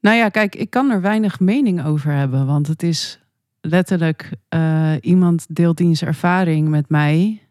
nou 0.00 0.16
ja, 0.16 0.28
kijk, 0.28 0.54
ik 0.54 0.70
kan 0.70 0.90
er 0.90 1.00
weinig 1.00 1.40
mening 1.40 1.84
over 1.84 2.12
hebben. 2.12 2.46
Want 2.46 2.66
het 2.66 2.82
is 2.82 3.20
letterlijk 3.60 4.30
eh, 4.48 4.92
iemand 5.00 5.46
deelt 5.48 5.76
diens 5.76 6.02
ervaring 6.02 6.68
met 6.68 6.88
mij. 6.88 7.42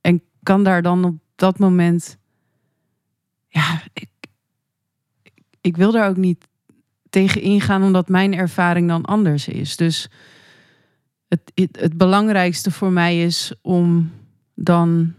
En 0.00 0.22
kan 0.42 0.64
daar 0.64 0.82
dan 0.82 1.04
op 1.04 1.14
dat 1.34 1.58
moment. 1.58 2.18
Ja, 3.48 3.82
ik, 3.92 4.08
ik 5.60 5.76
wil 5.76 5.92
daar 5.92 6.08
ook 6.08 6.16
niet 6.16 6.48
tegen 7.12 7.40
ingaan, 7.40 7.82
omdat 7.82 8.08
mijn 8.08 8.34
ervaring 8.34 8.88
dan 8.88 9.04
anders 9.04 9.48
is. 9.48 9.76
Dus 9.76 10.08
het, 11.28 11.52
het, 11.54 11.80
het 11.80 11.96
belangrijkste 11.96 12.70
voor 12.70 12.92
mij 12.92 13.22
is 13.22 13.52
om 13.62 14.10
dan 14.54 15.14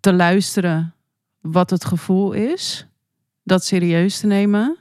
te 0.00 0.12
luisteren 0.12 0.94
wat 1.40 1.70
het 1.70 1.84
gevoel 1.84 2.32
is, 2.32 2.86
dat 3.42 3.64
serieus 3.64 4.18
te 4.18 4.26
nemen, 4.26 4.76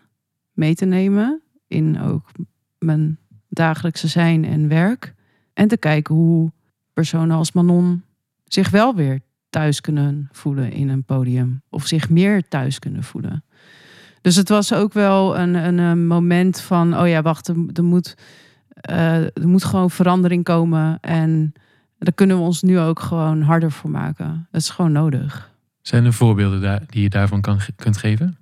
mee 0.53 0.75
te 0.75 0.85
nemen 0.85 1.41
in 1.67 2.01
ook 2.01 2.31
mijn 2.77 3.17
dagelijkse 3.49 4.07
zijn 4.07 4.45
en 4.45 4.67
werk. 4.67 5.13
En 5.53 5.67
te 5.67 5.77
kijken 5.77 6.15
hoe 6.15 6.51
personen 6.93 7.37
als 7.37 7.51
Manon 7.51 8.03
zich 8.45 8.69
wel 8.69 8.95
weer 8.95 9.21
thuis 9.49 9.81
kunnen 9.81 10.29
voelen 10.31 10.71
in 10.71 10.89
een 10.89 11.03
podium. 11.03 11.61
Of 11.69 11.87
zich 11.87 12.09
meer 12.09 12.47
thuis 12.47 12.79
kunnen 12.79 13.03
voelen. 13.03 13.43
Dus 14.21 14.35
het 14.35 14.49
was 14.49 14.73
ook 14.73 14.93
wel 14.93 15.37
een, 15.37 15.53
een, 15.53 15.77
een 15.77 16.07
moment 16.07 16.61
van, 16.61 16.99
oh 16.99 17.07
ja, 17.07 17.21
wacht, 17.21 17.47
er, 17.47 17.55
er 17.73 17.83
moet, 17.83 18.15
eh, 18.81 19.23
er 19.23 19.47
moet 19.47 19.63
gewoon 19.63 19.91
verandering 19.91 20.43
komen. 20.43 20.97
En 21.01 21.53
daar 21.97 22.13
kunnen 22.13 22.37
we 22.37 22.43
ons 22.43 22.61
nu 22.61 22.79
ook 22.79 22.99
gewoon 22.99 23.41
harder 23.41 23.71
voor 23.71 23.89
maken. 23.89 24.47
Dat 24.51 24.61
is 24.61 24.69
gewoon 24.69 24.91
nodig. 24.91 25.51
Zijn 25.81 26.05
er 26.05 26.13
voorbeelden 26.13 26.61
daar, 26.61 26.81
die 26.87 27.01
je 27.01 27.09
daarvan 27.09 27.41
kan, 27.41 27.59
kunt 27.75 27.97
geven? 27.97 28.37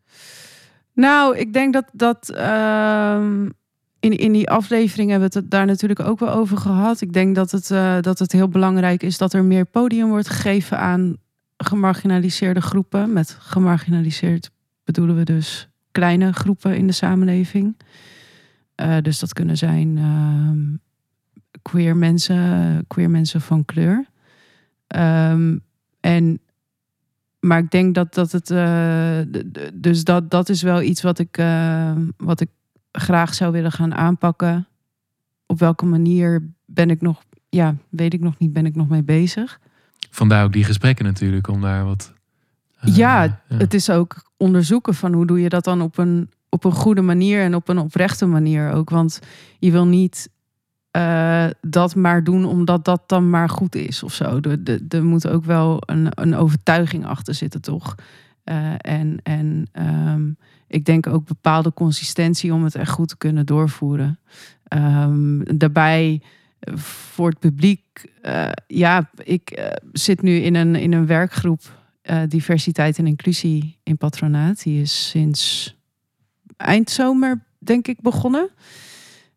Nou, 0.93 1.38
ik 1.38 1.53
denk 1.53 1.74
dat, 1.74 1.86
dat 1.93 2.29
ehm, 2.29 3.46
in, 4.00 4.17
in 4.17 4.31
die 4.31 4.50
aflevering 4.50 5.10
hebben 5.10 5.29
we 5.31 5.39
het 5.39 5.51
daar 5.51 5.65
natuurlijk 5.65 6.00
ook 6.00 6.19
wel 6.19 6.31
over 6.31 6.57
gehad. 6.57 7.01
Ik 7.01 7.13
denk 7.13 7.36
dat 7.36 7.51
het, 7.51 7.72
eh, 7.72 7.98
dat 8.01 8.19
het 8.19 8.31
heel 8.31 8.48
belangrijk 8.48 9.03
is 9.03 9.17
dat 9.17 9.34
er 9.34 9.43
meer 9.43 9.65
podium 9.65 10.10
wordt 10.10 10.29
gegeven 10.29 10.79
aan 10.79 11.17
gemarginaliseerde 11.57 12.62
groepen. 12.62 13.13
Met 13.13 13.38
gemarginaliseerd 13.39 14.51
bedoelen 14.88 15.15
we 15.15 15.24
dus 15.24 15.70
kleine 15.91 16.34
groepen 16.34 16.77
in 16.77 16.88
de 16.88 16.94
samenleving. 16.94 17.77
Eh, 18.75 18.98
dus 19.01 19.20
dat 19.20 19.34
kunnen 19.34 19.58
zijn 19.58 19.98
ehm, 19.98 20.75
queer 21.62 21.98
mensen, 21.98 22.84
queer 22.88 23.10
mensen 23.10 23.41
van 23.41 23.65
kleur. 23.65 24.06
Ehm, 24.88 25.58
en 26.00 26.39
maar 27.39 27.60
ik 27.60 27.72
denk 27.72 27.96
dat, 27.96 28.13
dat 28.13 28.32
het. 28.32 28.51
eh, 28.51 29.20
dus 29.74 30.03
dat, 30.03 30.32
dat 30.32 30.50
is 30.50 30.62
wel 30.62 30.82
iets 30.82 31.01
wat 31.01 31.20
ik, 31.20 31.38
eh, 31.38 31.98
wat 32.17 32.41
ik 32.41 32.50
graag 32.91 33.34
zou 33.34 33.51
willen 33.51 33.72
gaan 33.72 33.94
aanpakken. 33.94 34.67
Op 35.46 35.60
welke 35.60 35.86
manier 35.86 36.50
ben 36.65 36.89
ik 36.89 37.01
nog. 37.01 37.24
Ja, 37.50 37.75
weet 37.89 38.13
ik 38.13 38.20
nog 38.20 38.39
niet, 38.39 38.53
ben 38.53 38.65
ik 38.65 38.75
nog 38.75 38.88
mee 38.89 39.03
bezig. 39.03 39.60
Vandaar 40.12 40.44
ook 40.44 40.53
die 40.53 40.63
gesprekken 40.63 41.06
natuurlijk, 41.06 41.48
om 41.48 41.62
daar 41.62 41.86
wat... 41.86 42.15
eh, 42.79 42.96
Ja, 42.96 43.41
Het 43.48 43.74
is 43.74 43.89
ook 43.89 44.31
onderzoeken 44.38 44.93
van 44.93 45.13
hoe 45.13 45.25
doe 45.25 45.41
je 45.41 45.50
dat 45.50 45.63
dan 45.63 45.81
op 45.81 45.98
een, 45.98 46.29
op 46.50 46.63
een 46.63 46.72
goede 46.72 47.01
manier 47.01 47.41
en 47.41 47.55
op 47.55 47.69
een 47.69 47.77
oprechte 47.77 48.25
manier 48.25 48.72
ook. 48.72 48.89
Want 48.89 49.19
je 49.60 49.72
wil 49.72 49.86
niet 49.86 50.29
eh, 50.91 51.46
dat 51.62 51.96
maar 51.96 52.24
doen 52.24 52.46
omdat 52.46 52.86
dat 52.86 53.03
dan 53.05 53.29
maar 53.29 53.50
goed 53.50 53.75
is 53.75 54.03
of 54.03 54.13
zo. 54.13 54.39
Er, 54.89 55.03
moet 55.05 55.27
ook 55.27 55.46
wel 55.46 55.77
een, 55.86 56.07
een 56.10 56.36
overtuiging 56.36 57.05
achter 57.05 57.34
zitten, 57.34 57.62
toch? 57.62 57.96
Eh, 58.43 58.74
en 58.77 59.19
en 59.24 59.67
ehm, 59.72 60.31
ik 60.67 60.86
denk 60.86 61.07
ook 61.07 61.27
bepaalde 61.27 61.74
consistentie 61.74 62.53
om 62.53 62.63
het 62.63 62.75
echt 62.75 62.91
goed 62.91 63.07
te 63.07 63.17
kunnen 63.17 63.46
doorvoeren. 63.46 64.19
Ehm, 64.63 65.57
daarbij 65.57 66.22
voor 66.75 67.29
het 67.29 67.39
publiek, 67.39 68.12
ja, 68.67 69.10
ik 69.24 69.72
zit 69.91 70.22
nu 70.22 70.36
in 70.36 70.55
een, 70.55 70.75
in 70.75 70.93
een 70.93 71.05
werkgroep 71.05 71.62
eh, 72.08 72.22
diversiteit 72.28 72.98
en 72.98 73.08
inclusie 73.08 73.80
in 73.84 73.98
patronaat. 73.98 74.64
Die 74.64 74.82
is 74.82 75.10
sinds 75.10 75.76
eind 76.58 76.90
zomer, 76.90 77.44
denk 77.58 77.88
ik, 77.88 78.02
begonnen. 78.02 78.50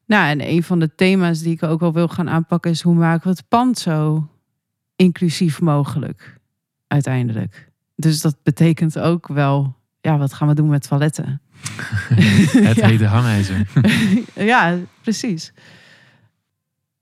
Nou, 0.07 0.29
en 0.29 0.49
een 0.49 0.63
van 0.63 0.79
de 0.79 0.95
thema's 0.95 1.41
die 1.43 1.53
ik 1.53 1.63
ook 1.63 1.81
wel 1.81 1.93
wil 1.93 2.09
gaan 2.09 2.29
aanpakken 2.31 2.71
is 2.71 2.81
hoe 2.83 2.95
maken 2.95 3.23
we 3.23 3.29
het 3.31 3.49
pand 3.49 3.79
zo 3.79 4.29
inclusief 4.97 5.61
mogelijk 5.61 6.39
uiteindelijk. 6.87 7.71
Dus 7.97 8.21
dat 8.21 8.37
betekent 8.43 8.99
ook 8.99 9.29
wel, 9.29 9.77
ja, 10.01 10.19
wat 10.19 10.33
gaan 10.33 10.49
we 10.49 10.55
doen 10.55 10.69
met 10.69 10.89
toiletten? 10.89 11.41
Het 12.69 12.77
Ja. 12.77 12.87
hete 12.87 13.05
hangijzer. 13.05 13.67
ja, 14.53 14.79
precies. 15.03 15.53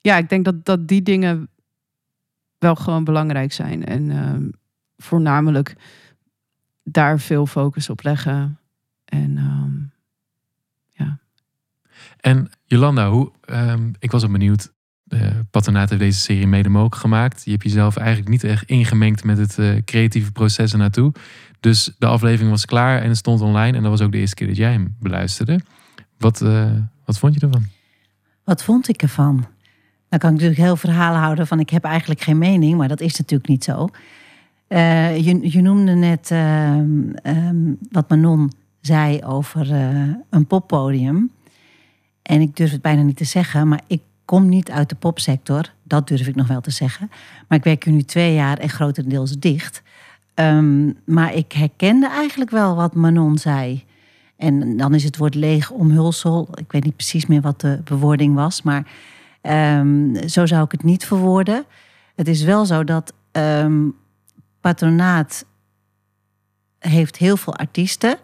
Ja, 0.00 0.16
ik 0.16 0.28
denk 0.28 0.44
dat, 0.44 0.64
dat 0.64 0.88
die 0.88 1.02
dingen 1.02 1.48
wel 2.58 2.74
gewoon 2.74 3.04
belangrijk 3.04 3.52
zijn. 3.52 3.84
En 3.84 4.10
ehm, 4.10 4.48
voornamelijk 4.98 5.76
daar 6.82 7.20
veel 7.20 7.46
focus 7.46 7.90
op 7.90 8.02
leggen. 8.02 8.58
En 9.04 9.36
ehm, 9.36 9.88
En 12.20 12.50
Jolanda, 12.64 13.10
hoe, 13.10 13.32
ehm, 13.44 13.92
ik 13.98 14.10
was 14.10 14.24
ook 14.24 14.32
benieuwd. 14.32 14.72
Uh, 15.08 15.30
Patronaat 15.50 15.88
heeft 15.88 16.00
deze 16.00 16.18
serie 16.18 16.46
mede 16.46 16.68
mogelijk 16.68 16.96
gemaakt. 16.96 17.44
Je 17.44 17.50
hebt 17.50 17.62
jezelf 17.62 17.96
eigenlijk 17.96 18.28
niet 18.28 18.44
echt 18.44 18.64
ingemengd 18.64 19.24
met 19.24 19.38
het 19.38 19.58
eh, 19.58 19.76
creatieve 19.84 20.32
proces 20.32 20.72
ernaartoe. 20.72 21.12
Dus 21.60 21.94
de 21.98 22.06
aflevering 22.06 22.50
was 22.50 22.64
klaar 22.64 23.02
en 23.02 23.08
het 23.08 23.16
stond 23.16 23.40
online. 23.40 23.76
En 23.76 23.82
dat 23.82 23.90
was 23.90 24.00
ook 24.00 24.12
de 24.12 24.18
eerste 24.18 24.34
keer 24.34 24.46
dat 24.46 24.56
jij 24.56 24.72
hem 24.72 24.96
beluisterde. 25.00 25.60
Wat, 26.18 26.42
eh, 26.42 26.70
wat 27.04 27.18
vond 27.18 27.34
je 27.34 27.40
ervan? 27.40 27.66
Wat 28.44 28.62
vond 28.62 28.88
ik 28.88 29.02
ervan? 29.02 29.46
Dan 30.08 30.18
kan 30.18 30.28
ik 30.28 30.34
natuurlijk 30.34 30.60
heel 30.60 30.76
verhaal 30.76 31.14
houden 31.14 31.46
van 31.46 31.60
ik 31.60 31.70
heb 31.70 31.84
eigenlijk 31.84 32.20
geen 32.20 32.38
mening, 32.38 32.76
maar 32.76 32.88
dat 32.88 33.00
is 33.00 33.18
natuurlijk 33.18 33.48
niet 33.48 33.64
zo. 33.64 33.88
Eh, 34.68 35.16
je, 35.52 35.60
noemde 35.60 35.94
net 35.94 36.30
ehm, 36.30 37.10
ehm, 37.22 37.72
wat 37.90 38.08
Manon 38.08 38.52
zei 38.80 39.24
over 39.24 39.72
eh, 39.72 40.14
een 40.30 40.46
poppodium. 40.46 41.30
En 42.22 42.40
ik 42.40 42.56
durf 42.56 42.70
het 42.70 42.82
bijna 42.82 43.02
niet 43.02 43.16
te 43.16 43.24
zeggen, 43.24 43.68
maar 43.68 43.80
ik 43.86 44.02
kom 44.24 44.48
niet 44.48 44.70
uit 44.70 44.88
de 44.88 44.94
popsector. 44.94 45.72
Dat 45.82 46.08
durf 46.08 46.26
ik 46.26 46.34
nog 46.34 46.46
wel 46.46 46.60
te 46.60 46.70
zeggen. 46.70 47.10
Maar 47.48 47.58
ik 47.58 47.64
werk 47.64 47.84
hier 47.84 47.94
nu 47.94 48.02
twee 48.02 48.34
jaar 48.34 48.58
en 48.58 48.68
grotendeels 48.68 49.38
dicht. 49.38 49.82
Ehm, 50.34 50.92
maar 51.04 51.34
ik 51.34 51.52
herkende 51.52 52.08
eigenlijk 52.08 52.50
wel 52.50 52.76
wat 52.76 52.94
Manon 52.94 53.38
zei. 53.38 53.84
En 54.36 54.76
dan 54.76 54.94
is 54.94 55.04
het 55.04 55.16
woord 55.16 55.34
leeg 55.34 55.70
omhulsel. 55.70 56.48
Ik 56.54 56.72
weet 56.72 56.84
niet 56.84 56.96
precies 56.96 57.26
meer 57.26 57.40
wat 57.40 57.60
de 57.60 57.80
bewoording 57.84 58.34
was, 58.34 58.62
maar 58.62 58.90
zo 60.26 60.46
zou 60.46 60.64
ik 60.64 60.72
het 60.72 60.82
niet 60.82 61.04
verwoorden. 61.04 61.64
Het 62.14 62.28
is 62.28 62.42
wel 62.42 62.66
zo 62.66 62.84
dat 62.84 63.12
patronaat 64.68 65.44
heeft 66.78 67.16
heel 67.16 67.36
veel 67.36 67.56
artiesten. 67.56 68.18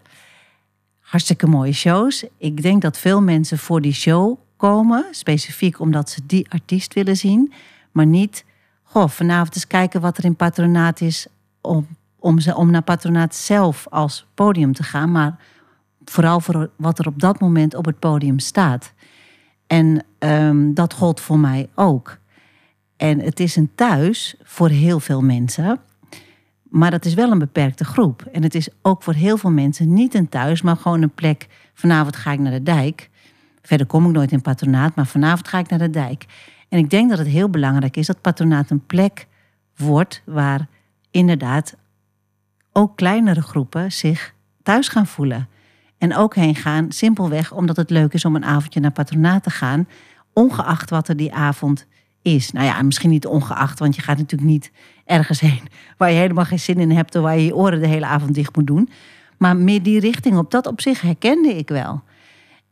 Hartstikke 1.01 1.47
mooie 1.47 1.73
shows. 1.73 2.25
Ik 2.39 2.63
denk 2.63 2.83
dat 2.83 2.99
veel 2.99 3.23
mensen 3.23 3.59
voor 3.59 3.81
die 3.81 3.93
show 3.93 4.39
komen, 4.57 5.05
specifiek 5.11 5.81
omdat 5.81 6.11
ze 6.11 6.21
die 6.27 6.51
artiest 6.51 6.95
willen 6.95 7.17
zien, 7.17 7.53
maar 7.93 8.07
niet, 8.07 8.45
goh, 8.83 9.09
vanavond 9.09 9.55
eens 9.55 9.67
kijken 9.67 10.01
wat 10.01 10.19
er 10.19 10.25
in 10.25 10.37
patronaat 10.37 11.01
is 11.01 11.27
om, 11.61 11.87
om, 12.19 12.41
ze, 12.41 12.57
om 12.57 12.71
naar 12.71 12.83
patronaat 12.83 13.35
zelf 13.35 13.87
als 13.91 14.27
podium 14.35 14.73
te 14.73 14.83
gaan, 14.83 15.13
maar 15.13 15.37
vooral 16.05 16.41
voor 16.41 16.71
wat 16.77 16.99
er 16.99 17.07
op 17.07 17.21
dat 17.21 17.41
moment 17.41 17.75
op 17.75 17.85
het 17.85 17.99
podium 17.99 18.39
staat. 18.39 18.93
En 19.67 20.05
um, 20.19 20.75
dat 20.75 20.93
gold 20.93 21.21
voor 21.21 21.39
mij 21.39 21.69
ook. 21.75 22.19
En 22.97 23.21
het 23.21 23.41
is 23.41 23.57
een 23.57 23.71
thuis 23.75 24.35
voor 24.43 24.69
heel 24.69 25.01
veel 25.01 25.23
mensen. 25.23 25.81
Maar 26.75 26.91
dat 26.91 27.05
is 27.05 27.15
wel 27.15 27.31
een 27.31 27.39
beperkte 27.39 27.85
groep. 27.85 28.23
En 28.33 28.43
het 28.43 28.55
is 28.55 28.69
ook 28.83 29.03
voor 29.03 29.15
heel 29.15 29.37
veel 29.37 29.51
mensen 29.51 29.93
niet 29.93 30.15
een 30.15 30.29
thuis, 30.29 30.63
maar 30.63 30.77
gewoon 30.77 31.03
een 31.03 31.15
plek. 31.15 31.47
Vanavond 31.75 32.17
ga 32.17 32.33
ik 32.33 32.39
naar 32.39 32.53
de 32.53 32.63
dijk. 32.63 33.11
Verder 33.63 33.87
kom 33.87 34.07
ik 34.07 34.13
nooit 34.13 34.33
in 34.33 34.41
patronaat, 34.43 34.95
maar 34.95 35.07
vanavond 35.07 35.49
ga 35.49 35.59
ik 35.59 35.69
naar 35.69 35.79
de 35.79 35.91
dijk. 35.91 36.25
En 36.69 36.79
ik 36.79 36.91
denk 36.91 37.09
dat 37.11 37.19
het 37.19 37.27
heel 37.27 37.49
belangrijk 37.49 37.97
is 37.97 38.07
dat 38.07 38.21
patronaat 38.21 38.71
een 38.71 38.87
plek 38.87 39.27
wordt 39.77 40.23
waar 40.25 40.69
inderdaad 41.11 41.77
ook 42.73 42.97
kleinere 42.97 43.43
groepen 43.43 43.93
zich 43.93 44.35
thuis 44.63 44.89
gaan 44.89 45.07
voelen. 45.07 45.49
En 45.99 46.17
ook 46.17 46.35
heen 46.35 46.55
gaan, 46.55 46.93
simpelweg 46.93 47.53
omdat 47.53 47.77
het 47.77 47.91
leuk 47.91 48.13
is 48.13 48.25
om 48.25 48.37
een 48.37 48.45
avondje 48.45 48.81
naar 48.81 48.93
patronaat 48.93 49.43
te 49.43 49.51
gaan, 49.51 49.89
ongeacht 50.33 50.91
wat 50.91 51.09
er 51.09 51.17
die 51.17 51.35
avond 51.35 51.87
is. 52.25 52.53
Nou 52.53 52.67
ja, 52.67 52.83
misschien 52.83 53.11
niet 53.11 53.27
ongeacht, 53.27 53.79
want 53.79 53.97
je 53.97 54.03
gaat 54.03 54.19
natuurlijk 54.19 54.51
niet 54.51 54.71
ergens 55.05 55.41
heen 55.41 55.63
waar 55.99 56.11
je 56.11 56.19
helemaal 56.19 56.45
geen 56.45 56.61
zin 56.61 56.79
in 56.79 56.91
hebt, 56.91 57.15
of 57.15 57.23
waar 57.23 57.37
je 57.37 57.45
je 57.45 57.57
oren 57.57 57.81
de 57.81 57.87
hele 57.87 58.07
avond 58.07 58.35
dicht 58.35 58.57
moet 58.57 58.67
doen. 58.67 58.89
Maar 59.39 59.57
meer 59.57 59.83
die 59.83 60.01
richting 60.01 60.37
op, 60.37 60.51
dat 60.51 60.67
op 60.67 60.81
zich 60.81 61.01
herkende 61.01 61.57
ik 61.57 61.69
wel. 61.69 62.03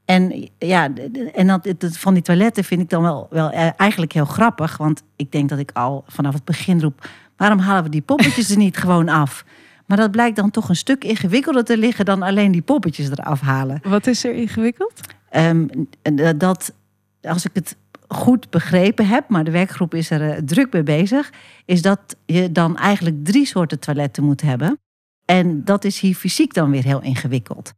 En 0.04 0.50
ja, 0.58 0.88
en 1.34 1.46
dat, 1.46 1.96
van 1.96 2.14
die 2.14 2.22
toiletten 2.22 2.64
vind 2.64 2.80
ik 2.80 2.90
dan 2.90 3.02
wel, 3.02 3.26
wel 3.30 3.50
eh, 3.50 3.68
eigenlijk 3.76 4.12
heel 4.12 4.24
grappig. 4.24 4.76
Want 4.76 5.02
ik 5.16 5.32
denk 5.32 5.48
dat 5.48 5.58
ik 5.58 5.70
al 5.72 6.04
vanaf 6.06 6.34
het 6.34 6.44
begin 6.44 6.80
roep... 6.80 7.08
waarom 7.36 7.58
halen 7.58 7.82
we 7.82 7.88
die 7.88 8.00
poppetjes 8.00 8.50
er 8.50 8.56
niet 8.56 8.76
gewoon 8.76 9.08
af? 9.08 9.44
Maar 9.86 9.96
dat 9.96 10.10
blijkt 10.10 10.36
dan 10.36 10.50
toch 10.50 10.68
een 10.68 10.76
stuk 10.76 11.04
ingewikkelder 11.04 11.64
te 11.64 11.76
liggen... 11.76 12.04
dan 12.04 12.22
alleen 12.22 12.52
die 12.52 12.62
poppetjes 12.62 13.10
eraf 13.10 13.40
halen. 13.40 13.80
Wat 13.82 14.06
is 14.06 14.24
er 14.24 14.34
ingewikkeld? 14.34 15.00
Ehm, 15.28 15.66
en 16.02 16.38
dat, 16.38 16.74
als 17.22 17.44
ik 17.44 17.50
het 17.54 17.76
goed 18.14 18.50
begrepen 18.50 19.06
heb, 19.06 19.28
maar 19.28 19.44
de 19.44 19.50
werkgroep 19.50 19.94
is 19.94 20.10
er 20.10 20.30
eh, 20.30 20.38
druk 20.44 20.72
mee 20.72 20.82
bezig, 20.82 21.32
is 21.64 21.82
dat 21.82 22.16
je 22.26 22.52
dan 22.52 22.76
eigenlijk 22.76 23.24
drie 23.24 23.46
soorten 23.46 23.78
toiletten 23.78 24.24
moet 24.24 24.40
hebben. 24.40 24.78
En 25.24 25.64
dat 25.64 25.84
is 25.84 26.00
hier 26.00 26.14
fysiek 26.14 26.54
dan 26.54 26.70
weer 26.70 26.84
heel 26.84 27.02
ingewikkeld. 27.02 27.72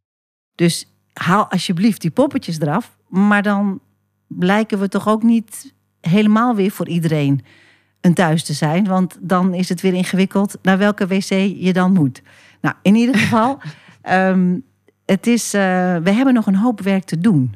Dus 0.55 0.95
haal 1.13 1.51
alsjeblieft 1.51 2.01
die 2.01 2.11
poppetjes 2.11 2.61
eraf, 2.61 2.97
maar 3.09 3.43
dan 3.43 3.81
blijken 4.27 4.79
we 4.79 4.89
toch 4.89 5.09
ook 5.09 5.23
niet 5.23 5.75
helemaal 6.01 6.55
weer 6.55 6.71
voor 6.71 6.89
iedereen 6.89 7.45
een 8.01 8.15
thuis 8.15 8.45
te 8.45 8.53
zijn, 8.53 8.85
want 8.85 9.19
dan 9.21 9.55
is 9.55 9.69
het 9.69 9.81
weer 9.81 9.95
ingewikkeld 9.95 10.59
naar 10.63 10.79
welke 10.79 11.07
wc 11.07 11.29
je 11.59 11.73
dan 11.73 11.93
moet. 11.93 12.23
Nou, 12.61 12.75
in 12.83 12.95
ieder 12.95 13.15
geval, 13.15 13.59
ehm, 14.03 14.59
het 15.05 15.27
is, 15.27 15.55
eh, 15.55 15.61
we 15.97 16.11
hebben 16.11 16.35
nog 16.35 16.47
een 16.47 16.57
hoop 16.57 16.81
werk 16.81 17.05
te 17.05 17.19
doen. 17.19 17.55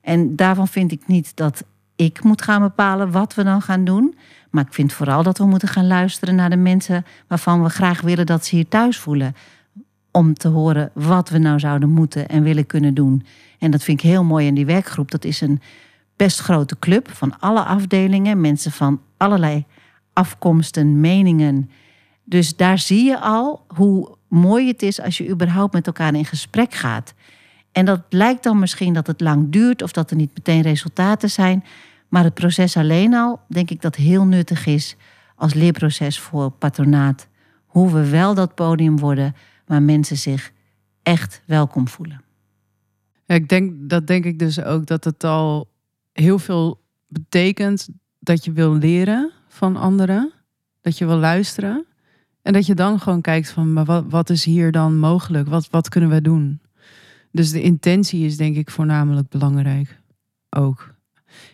En 0.00 0.36
daarvan 0.36 0.68
vind 0.68 0.92
ik 0.92 1.06
niet 1.06 1.36
dat 1.36 1.64
ik 2.04 2.22
moet 2.22 2.42
gaan 2.42 2.62
bepalen 2.62 3.10
wat 3.10 3.34
we 3.34 3.44
dan 3.44 3.62
gaan 3.62 3.84
doen. 3.84 4.14
Maar 4.50 4.64
ik 4.66 4.72
vind 4.74 4.92
vooral 4.92 5.22
dat 5.22 5.38
we 5.38 5.44
moeten 5.44 5.68
gaan 5.68 5.86
luisteren 5.86 6.34
naar 6.34 6.50
de 6.50 6.56
mensen 6.56 7.04
waarvan 7.26 7.62
we 7.62 7.68
graag 7.68 8.00
willen 8.00 8.26
dat 8.26 8.44
ze 8.44 8.54
hier 8.54 8.68
thuis 8.68 8.98
voelen. 8.98 9.34
Om 10.10 10.34
te 10.34 10.48
horen 10.48 10.90
wat 10.94 11.28
we 11.28 11.38
nou 11.38 11.58
zouden 11.58 11.88
moeten 11.88 12.28
en 12.28 12.42
willen 12.42 12.66
kunnen 12.66 12.94
doen. 12.94 13.26
En 13.58 13.70
dat 13.70 13.82
vind 13.82 14.02
ik 14.02 14.10
heel 14.10 14.24
mooi 14.24 14.46
in 14.46 14.54
die 14.54 14.66
werkgroep. 14.66 15.10
Dat 15.10 15.24
is 15.24 15.40
een 15.40 15.60
best 16.16 16.40
grote 16.40 16.78
club 16.78 17.10
van 17.10 17.38
alle 17.38 17.62
afdelingen. 17.62 18.40
Mensen 18.40 18.72
van 18.72 19.00
allerlei 19.16 19.64
afkomsten, 20.12 21.00
meningen. 21.00 21.70
Dus 22.24 22.56
daar 22.56 22.78
zie 22.78 23.04
je 23.04 23.20
al 23.20 23.64
hoe 23.66 24.16
mooi 24.28 24.68
het 24.68 24.82
is 24.82 25.00
als 25.00 25.18
je 25.18 25.28
überhaupt 25.28 25.72
met 25.72 25.86
elkaar 25.86 26.14
in 26.14 26.24
gesprek 26.24 26.74
gaat. 26.74 27.14
En 27.72 27.84
dat 27.84 28.00
lijkt 28.08 28.42
dan 28.42 28.58
misschien 28.58 28.92
dat 28.92 29.06
het 29.06 29.20
lang 29.20 29.52
duurt 29.52 29.82
of 29.82 29.92
dat 29.92 30.10
er 30.10 30.16
niet 30.16 30.30
meteen 30.34 30.62
resultaten 30.62 31.30
zijn. 31.30 31.64
Maar 32.12 32.24
het 32.24 32.34
proces 32.34 32.76
alleen 32.76 33.14
al, 33.14 33.40
denk 33.48 33.70
ik 33.70 33.80
dat 33.80 33.96
heel 33.96 34.24
nuttig 34.24 34.66
is 34.66 34.96
als 35.36 35.54
leerproces 35.54 36.18
voor 36.18 36.50
patronaat. 36.50 37.28
Hoe 37.66 37.92
we 37.92 38.10
wel 38.10 38.34
dat 38.34 38.54
podium 38.54 38.98
worden 38.98 39.34
waar 39.66 39.82
mensen 39.82 40.16
zich 40.16 40.52
echt 41.02 41.42
welkom 41.46 41.88
voelen. 41.88 42.22
Ik 43.26 43.48
denk, 43.48 43.72
dat 43.90 44.06
denk 44.06 44.24
ik 44.24 44.38
dus 44.38 44.62
ook 44.62 44.86
dat 44.86 45.04
het 45.04 45.24
al 45.24 45.68
heel 46.12 46.38
veel 46.38 46.80
betekent 47.08 47.88
dat 48.18 48.44
je 48.44 48.52
wil 48.52 48.74
leren 48.74 49.32
van 49.48 49.76
anderen. 49.76 50.32
Dat 50.80 50.98
je 50.98 51.06
wil 51.06 51.18
luisteren. 51.18 51.86
En 52.42 52.52
dat 52.52 52.66
je 52.66 52.74
dan 52.74 53.00
gewoon 53.00 53.20
kijkt 53.20 53.50
van, 53.50 53.72
maar 53.72 53.84
wat, 53.84 54.04
wat 54.08 54.30
is 54.30 54.44
hier 54.44 54.72
dan 54.72 54.98
mogelijk? 54.98 55.48
Wat, 55.48 55.70
wat 55.70 55.88
kunnen 55.88 56.10
we 56.10 56.22
doen? 56.22 56.60
Dus 57.30 57.50
de 57.50 57.62
intentie 57.62 58.24
is 58.24 58.36
denk 58.36 58.56
ik 58.56 58.70
voornamelijk 58.70 59.28
belangrijk. 59.28 60.00
Ook. 60.50 60.91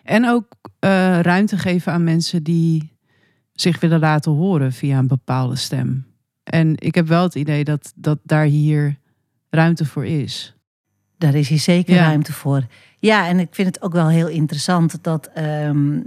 En 0.03 0.27
ook 0.27 0.45
eh, 0.79 1.19
ruimte 1.19 1.57
geven 1.57 1.91
aan 1.91 2.03
mensen 2.03 2.43
die 2.43 2.97
zich 3.53 3.79
willen 3.79 3.99
laten 3.99 4.31
horen 4.31 4.71
via 4.73 4.97
een 4.97 5.07
bepaalde 5.07 5.55
stem. 5.55 6.05
En 6.43 6.73
ik 6.75 6.95
heb 6.95 7.07
wel 7.07 7.23
het 7.23 7.35
idee 7.35 7.63
dat, 7.63 7.93
dat 7.95 8.19
daar 8.23 8.45
hier 8.45 8.97
ruimte 9.49 9.85
voor 9.85 10.05
is. 10.05 10.53
Daar 11.17 11.35
is 11.35 11.49
hier 11.49 11.59
zeker 11.59 11.93
Ja. 11.95 12.03
ruimte 12.05 12.33
voor. 12.33 12.65
Ja, 12.99 13.27
en 13.27 13.39
ik 13.39 13.47
vind 13.51 13.67
het 13.67 13.81
ook 13.81 13.93
wel 13.93 14.09
heel 14.09 14.27
interessant 14.27 15.03
dat. 15.03 15.29
ehm, 15.33 15.99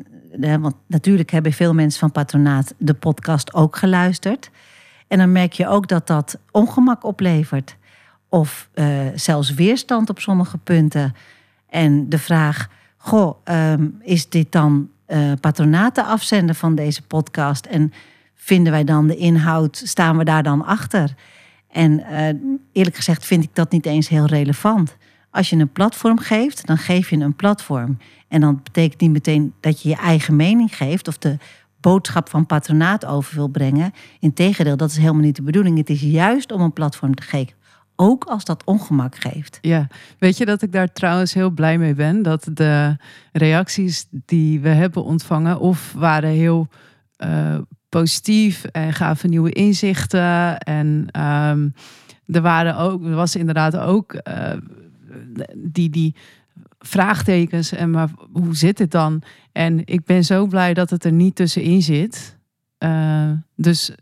want 0.60 0.74
natuurlijk 0.86 1.30
hebben 1.30 1.52
veel 1.52 1.74
mensen 1.74 2.00
van 2.00 2.12
patronaat 2.12 2.74
de 2.78 2.94
podcast 2.94 3.54
ook 3.54 3.76
geluisterd. 3.76 4.50
En 5.08 5.18
dan 5.18 5.32
merk 5.32 5.52
je 5.52 5.68
ook 5.68 5.88
dat 5.88 6.06
dat 6.06 6.38
ongemak 6.50 7.04
oplevert. 7.04 7.76
Of 8.28 8.68
eh, 8.74 8.86
zelfs 9.14 9.54
weerstand 9.54 10.10
op 10.10 10.18
sommige 10.20 10.58
punten. 10.58 11.14
En 11.68 12.08
de 12.08 12.18
vraag: 12.18 12.68
Goh, 13.04 13.36
ehm, 13.44 13.88
is 14.00 14.28
dit 14.28 14.52
dan 14.52 14.88
eh 15.06 15.32
patronaten 15.40 16.04
afzenden 16.04 16.54
van 16.54 16.74
deze 16.74 17.02
podcast? 17.02 17.66
En 17.66 17.92
vinden 18.34 18.72
wij 18.72 18.84
dan 18.84 19.06
de 19.06 19.16
inhoud, 19.16 19.82
staan 19.84 20.16
we 20.16 20.24
daar 20.24 20.42
dan 20.42 20.64
achter? 20.64 21.14
En 21.68 22.04
eh, 22.04 22.34
eerlijk 22.72 22.96
gezegd 22.96 23.26
vind 23.26 23.44
ik 23.44 23.50
dat 23.52 23.70
niet 23.70 23.86
eens 23.86 24.08
heel 24.08 24.26
relevant. 24.26 24.96
Als 25.30 25.50
je 25.50 25.56
een 25.56 25.72
platform 25.72 26.18
geeft, 26.18 26.66
dan 26.66 26.78
geef 26.78 27.10
je 27.10 27.16
een 27.16 27.36
platform. 27.36 27.98
En 28.28 28.40
dan 28.40 28.60
betekent 28.62 29.00
niet 29.00 29.10
meteen 29.10 29.54
dat 29.60 29.82
je 29.82 29.88
je 29.88 29.96
eigen 29.96 30.36
mening 30.36 30.76
geeft 30.76 31.08
of 31.08 31.18
de 31.18 31.36
boodschap 31.80 32.28
van 32.28 32.46
patronaat 32.46 33.04
over 33.04 33.34
wil 33.34 33.48
brengen. 33.48 33.92
Integendeel, 34.20 34.76
dat 34.76 34.90
is 34.90 34.96
helemaal 34.96 35.22
niet 35.22 35.36
de 35.36 35.42
bedoeling. 35.42 35.78
Het 35.78 35.90
is 35.90 36.00
juist 36.00 36.52
om 36.52 36.60
een 36.60 36.72
platform 36.72 37.14
te 37.14 37.22
geven. 37.22 37.54
Ook 38.02 38.24
als 38.24 38.44
dat 38.44 38.64
ongemak 38.64 39.16
geeft. 39.16 39.58
Ja, 39.60 39.86
weet 40.18 40.36
je 40.36 40.44
dat 40.44 40.62
ik 40.62 40.72
daar 40.72 40.92
trouwens 40.92 41.34
heel 41.34 41.50
blij 41.50 41.78
mee 41.78 41.94
ben? 41.94 42.22
Dat 42.22 42.48
de 42.52 42.96
reacties 43.32 44.06
die 44.10 44.60
we 44.60 44.68
hebben 44.68 45.04
ontvangen, 45.04 45.60
of 45.60 45.92
waren 45.92 46.30
heel 46.30 46.68
eh, 47.16 47.58
positief 47.88 48.64
en 48.64 48.92
gaven 48.92 49.30
nieuwe 49.30 49.52
inzichten. 49.52 50.58
En 50.58 51.06
ehm, 51.10 51.68
er 52.26 52.40
waren 52.40 52.76
ook, 52.76 53.04
er 53.04 53.14
was 53.14 53.36
inderdaad 53.36 53.76
ook 53.76 54.12
eh, 54.12 54.52
die, 55.56 55.90
die 55.90 56.14
vraagtekens. 56.78 57.72
En 57.72 57.90
maar 57.90 58.08
hoe 58.32 58.56
zit 58.56 58.78
het 58.78 58.90
dan? 58.90 59.22
En 59.52 59.80
ik 59.84 60.04
ben 60.04 60.24
zo 60.24 60.46
blij 60.46 60.74
dat 60.74 60.90
het 60.90 61.04
er 61.04 61.12
niet 61.12 61.34
tussenin 61.34 61.82
zit. 61.82 62.38
Eh, 62.78 63.30
dus 63.56 63.92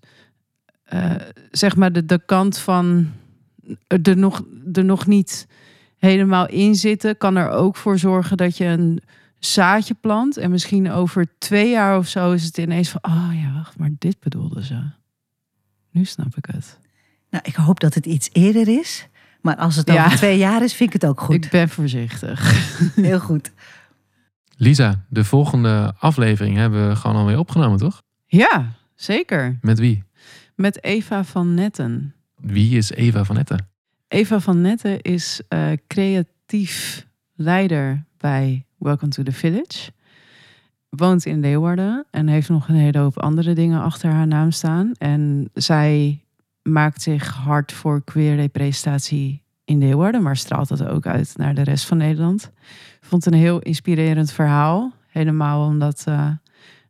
zeg 1.51 1.77
maar 1.77 1.93
de, 1.93 2.05
de 2.05 2.21
kant 2.25 2.59
van 2.59 3.09
er 3.87 4.17
nog, 4.17 4.43
er 4.73 4.85
nog 4.85 5.07
niet 5.07 5.47
helemaal 5.99 6.49
in 6.49 6.75
zitten, 6.75 7.17
kan 7.17 7.37
er 7.37 7.49
ook 7.51 7.77
voor 7.77 7.99
zorgen 7.99 8.37
dat 8.37 8.57
je 8.57 8.65
een 8.65 9.01
zaadje 9.39 9.95
plant. 9.95 10.37
En 10.37 10.51
misschien 10.51 10.91
over 10.91 11.27
twee 11.39 11.71
jaar 11.71 11.99
of 11.99 12.09
zo 12.09 12.33
is 12.33 12.45
het 12.45 12.59
ineens 12.59 12.89
van, 12.89 13.01
oh 13.03 13.31
ja, 13.33 13.53
wacht, 13.55 13.79
maar 13.79 13.91
dit 13.99 14.21
bedoelden 14.21 14.65
ze. 14.65 14.81
Nu 15.91 16.05
snap 16.05 16.37
ik 16.37 16.47
het. 16.53 16.79
Nou, 17.31 17.45
ik 17.47 17.55
hoop 17.55 17.81
dat 17.81 17.95
het 17.95 18.07
iets 18.07 18.29
eerder 18.33 18.69
is. 18.69 19.09
Maar 19.41 19.57
als 19.57 19.77
het 19.77 19.89
Ja. 19.91 20.05
over 20.05 20.17
twee 20.17 20.39
jaar 20.39 20.63
is, 20.63 20.75
vind 20.75 20.95
ik 20.95 21.01
het 21.01 21.11
ook 21.11 21.21
goed. 21.21 21.35
Ik 21.45 21.51
ben 21.51 21.69
voorzichtig. 21.69 22.69
Heel 22.95 23.21
goed. 23.21 23.51
Lisa, 24.57 25.05
de 25.09 25.25
volgende 25.25 25.95
aflevering 25.99 26.57
hebben 26.57 26.89
we 26.89 26.97
gewoon 26.97 27.17
alweer 27.17 27.39
opgenomen, 27.39 27.79
toch? 27.79 28.03
Ja, 28.27 28.73
zeker. 28.95 29.59
Met 29.63 29.79
wie? 29.79 30.03
Met 30.55 30.85
Eva 30.85 31.25
van 31.25 31.55
Netten. 31.55 32.15
Wie 32.41 32.77
is 32.77 32.91
Eva 32.91 33.25
van 33.25 33.37
Etten? 33.37 33.69
Eva 34.09 34.41
van 34.41 34.61
Netten 34.61 35.01
is 35.01 35.41
eh, 35.49 35.71
creatief 35.87 37.07
leider 37.35 38.05
bij 38.17 38.67
Welcome 38.79 39.11
to 39.11 39.23
the 39.23 39.33
Village. 39.33 39.91
Woont 40.89 41.27
in 41.27 41.41
Leeuwarden 41.41 42.07
en 42.11 42.29
heeft 42.29 42.49
nog 42.49 42.69
een 42.69 42.75
hele 42.75 42.99
hoop 42.99 43.19
andere 43.19 43.53
dingen 43.53 43.81
achter 43.81 44.11
haar 44.11 44.27
naam 44.27 44.51
staan. 44.51 44.93
En 44.99 45.51
zij 45.55 46.25
maakt 46.63 47.03
zich 47.03 47.35
hard 47.35 47.73
voor 47.73 48.05
queer 48.05 48.37
representatie 48.37 49.43
in 49.65 49.79
Leeuwarden, 49.79 50.23
maar 50.23 50.37
straalt 50.37 50.69
dat 50.69 50.87
ook 50.87 51.07
uit 51.07 51.37
naar 51.37 51.55
de 51.55 51.63
rest 51.63 51.87
van 51.87 51.97
Nederland. 51.97 52.51
Vond 53.01 53.27
een 53.27 53.33
heel 53.35 53.59
inspirerend 53.59 54.33
verhaal. 54.33 54.93
Helemaal 55.07 55.67
omdat 55.67 56.05
eh, 56.07 56.31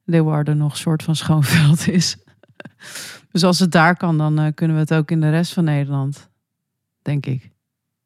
Leeuwarden 0.05 0.57
nog 0.57 0.73
een 0.73 0.79
soort 0.79 1.03
van 1.03 1.17
schoonveld 1.17 1.89
is. 1.89 2.17
dus 3.31 3.45
als 3.45 3.59
het 3.59 3.73
daar 3.73 3.97
kan, 3.97 4.19
dan 4.19 4.39
eh, 4.39 4.53
kunnen 4.55 4.77
we 4.77 4.83
het 4.83 4.95
ook 4.95 5.11
in 5.11 5.21
de 5.21 5.31
rest 5.31 5.53
van 5.53 5.65
Nederland 5.65 6.31
denk 7.03 7.27
ik. 7.27 7.51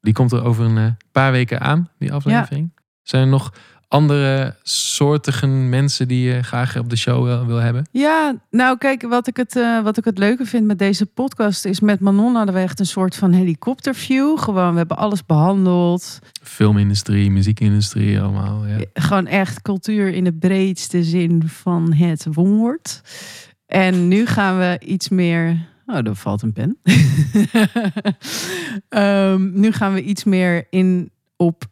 Die 0.00 0.12
komt 0.12 0.32
er 0.32 0.44
over 0.44 0.64
een 0.64 0.78
eh, 0.78 0.92
paar 1.12 1.32
weken 1.32 1.60
aan, 1.60 1.88
die 1.98 2.12
aflevering. 2.12 2.72
Zijn 3.02 3.22
er 3.22 3.28
nog 3.28 3.52
andere 3.88 4.56
soortigen 4.62 5.68
mensen 5.68 6.08
die 6.08 6.32
je 6.32 6.42
graag 6.42 6.78
op 6.78 6.90
de 6.90 6.96
show 6.96 7.24
wil, 7.24 7.46
wil 7.46 7.56
hebben? 7.56 7.86
Ja, 7.90 8.34
nou 8.50 8.78
kijk, 8.78 9.02
wat 9.02 9.26
ik, 9.26 9.36
het, 9.36 9.56
eh, 9.56 9.82
wat 9.82 9.96
ik 9.96 10.04
het 10.04 10.18
leuke 10.18 10.46
vind 10.46 10.66
met 10.66 10.78
deze 10.78 11.06
podcast 11.06 11.64
is 11.64 11.80
met 11.80 12.00
Manon 12.00 12.34
hadden 12.34 12.54
we 12.54 12.60
echt 12.60 12.80
een 12.80 12.86
soort 12.86 13.16
van 13.16 13.32
helikopterview. 13.32 14.38
Gewoon, 14.38 14.72
we 14.72 14.78
hebben 14.78 14.96
alles 14.96 15.26
behandeld. 15.26 16.18
Filmindustrie, 16.42 17.30
muziekindustrie, 17.30 18.20
allemaal. 18.20 18.66
Ja. 18.66 18.84
Gewoon 18.94 19.26
echt 19.26 19.62
cultuur 19.62 20.08
in 20.08 20.24
de 20.24 20.32
breedste 20.32 21.04
zin 21.04 21.42
van 21.46 21.92
het 21.92 22.26
woord. 22.30 23.02
En 23.66 24.08
nu 24.08 24.26
gaan 24.26 24.58
we 24.58 24.80
iets 24.84 25.08
meer. 25.08 25.66
Oh, 25.86 26.06
er 26.06 26.16
valt 26.16 26.42
een 26.42 26.52
pen. 26.52 26.78
Ehm, 28.88 29.60
nu 29.60 29.72
gaan 29.72 29.94
we 29.94 30.02
iets 30.02 30.24
meer 30.24 30.66
in 30.70 31.10
op 31.36 31.64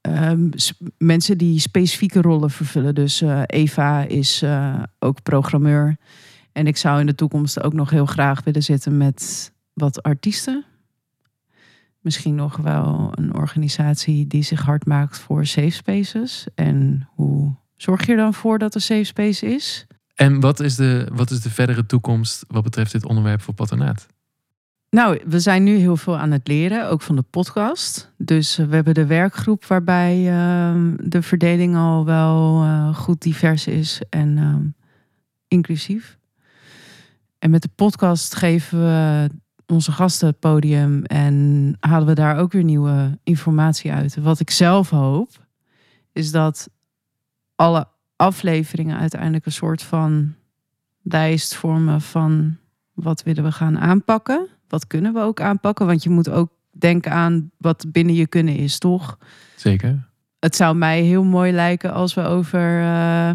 ehm, 0.00 0.50
mensen 0.98 1.38
die 1.38 1.60
specifieke 1.60 2.20
rollen 2.20 2.50
vervullen. 2.50 2.94
Dus 2.94 3.20
eh, 3.20 3.42
Eva 3.46 4.02
is 4.02 4.42
eh, 4.42 4.82
ook 4.98 5.22
programmeur. 5.22 5.96
En 6.52 6.66
ik 6.66 6.76
zou 6.76 7.00
in 7.00 7.06
de 7.06 7.14
toekomst 7.14 7.62
ook 7.62 7.72
nog 7.72 7.90
heel 7.90 8.06
graag 8.06 8.44
willen 8.44 8.62
zitten 8.62 8.96
met 8.96 9.52
wat 9.72 10.02
artiesten. 10.02 10.64
misschien 12.00 12.34
nog 12.34 12.56
wel 12.56 13.12
een 13.14 13.34
organisatie 13.34 14.26
die 14.26 14.42
zich 14.42 14.60
hard 14.60 14.86
maakt 14.86 15.18
voor 15.18 15.46
safe 15.46 15.70
spaces. 15.70 16.46
En 16.54 17.08
hoe 17.14 17.54
zorg 17.76 18.06
je 18.06 18.12
er 18.12 18.18
dan 18.18 18.34
voor 18.34 18.58
dat 18.58 18.74
er 18.74 18.80
safe 18.80 19.04
space 19.04 19.46
is? 19.46 19.86
En 20.16 20.40
wat 20.40 20.60
is, 20.60 20.76
de, 20.76 21.08
wat 21.12 21.30
is 21.30 21.40
de 21.40 21.50
verdere 21.50 21.86
toekomst 21.86 22.44
wat 22.48 22.62
betreft 22.62 22.92
dit 22.92 23.04
onderwerp 23.04 23.42
voor 23.42 23.54
patronaat? 23.54 24.06
Nou, 24.90 25.20
we 25.26 25.40
zijn 25.40 25.62
nu 25.62 25.76
heel 25.76 25.96
veel 25.96 26.18
aan 26.18 26.30
het 26.30 26.48
leren, 26.48 26.88
ook 26.90 27.02
van 27.02 27.16
de 27.16 27.22
podcast. 27.22 28.12
Dus 28.16 28.58
eh, 28.58 28.66
we 28.66 28.74
hebben 28.74 28.94
de 28.94 29.06
werkgroep 29.06 29.64
waarbij 29.64 30.18
uh, 30.18 30.92
de 30.98 31.22
verdeling 31.22 31.76
al 31.76 32.04
wel 32.04 32.64
uh, 32.64 32.96
goed 32.96 33.22
divers 33.22 33.66
is 33.66 34.00
en 34.10 34.36
uh, 34.36 34.56
inclusief. 35.48 36.18
En 37.38 37.50
met 37.50 37.62
de 37.62 37.70
podcast 37.74 38.34
geven 38.34 38.78
we 38.78 39.30
onze 39.66 39.92
gasten 39.92 40.26
het 40.28 40.38
podium 40.38 41.04
en 41.04 41.76
halen 41.80 42.06
we 42.06 42.14
daar 42.14 42.38
ook 42.38 42.52
weer 42.52 42.64
nieuwe 42.64 43.18
informatie 43.22 43.92
uit. 43.92 44.16
Wat 44.16 44.40
ik 44.40 44.50
zelf 44.50 44.90
hoop, 44.90 45.28
is 46.12 46.30
dat 46.30 46.68
alle 47.54 47.88
afleveringen 48.16 48.98
uiteindelijk 48.98 49.46
een 49.46 49.52
soort 49.52 49.82
van 49.82 50.34
lijst 51.02 51.54
vormen 51.54 52.00
van 52.00 52.56
wat 52.92 53.22
willen 53.22 53.44
we 53.44 53.52
gaan 53.52 53.78
aanpakken. 53.78 54.48
Wat 54.68 54.86
kunnen 54.86 55.12
we 55.12 55.20
ook 55.20 55.40
aanpakken? 55.40 55.86
Want 55.86 56.02
je 56.02 56.10
moet 56.10 56.30
ook 56.30 56.50
denken 56.70 57.12
aan 57.12 57.50
wat 57.58 57.86
binnen 57.92 58.14
je 58.14 58.26
kunnen 58.26 58.56
is, 58.56 58.78
toch? 58.78 59.18
Zeker. 59.56 60.08
Het 60.38 60.56
zou 60.56 60.76
mij 60.76 61.02
heel 61.02 61.24
mooi 61.24 61.52
lijken 61.52 61.92
als 61.92 62.14
we 62.14 62.22
over, 62.22 62.80
uh, 62.80 63.30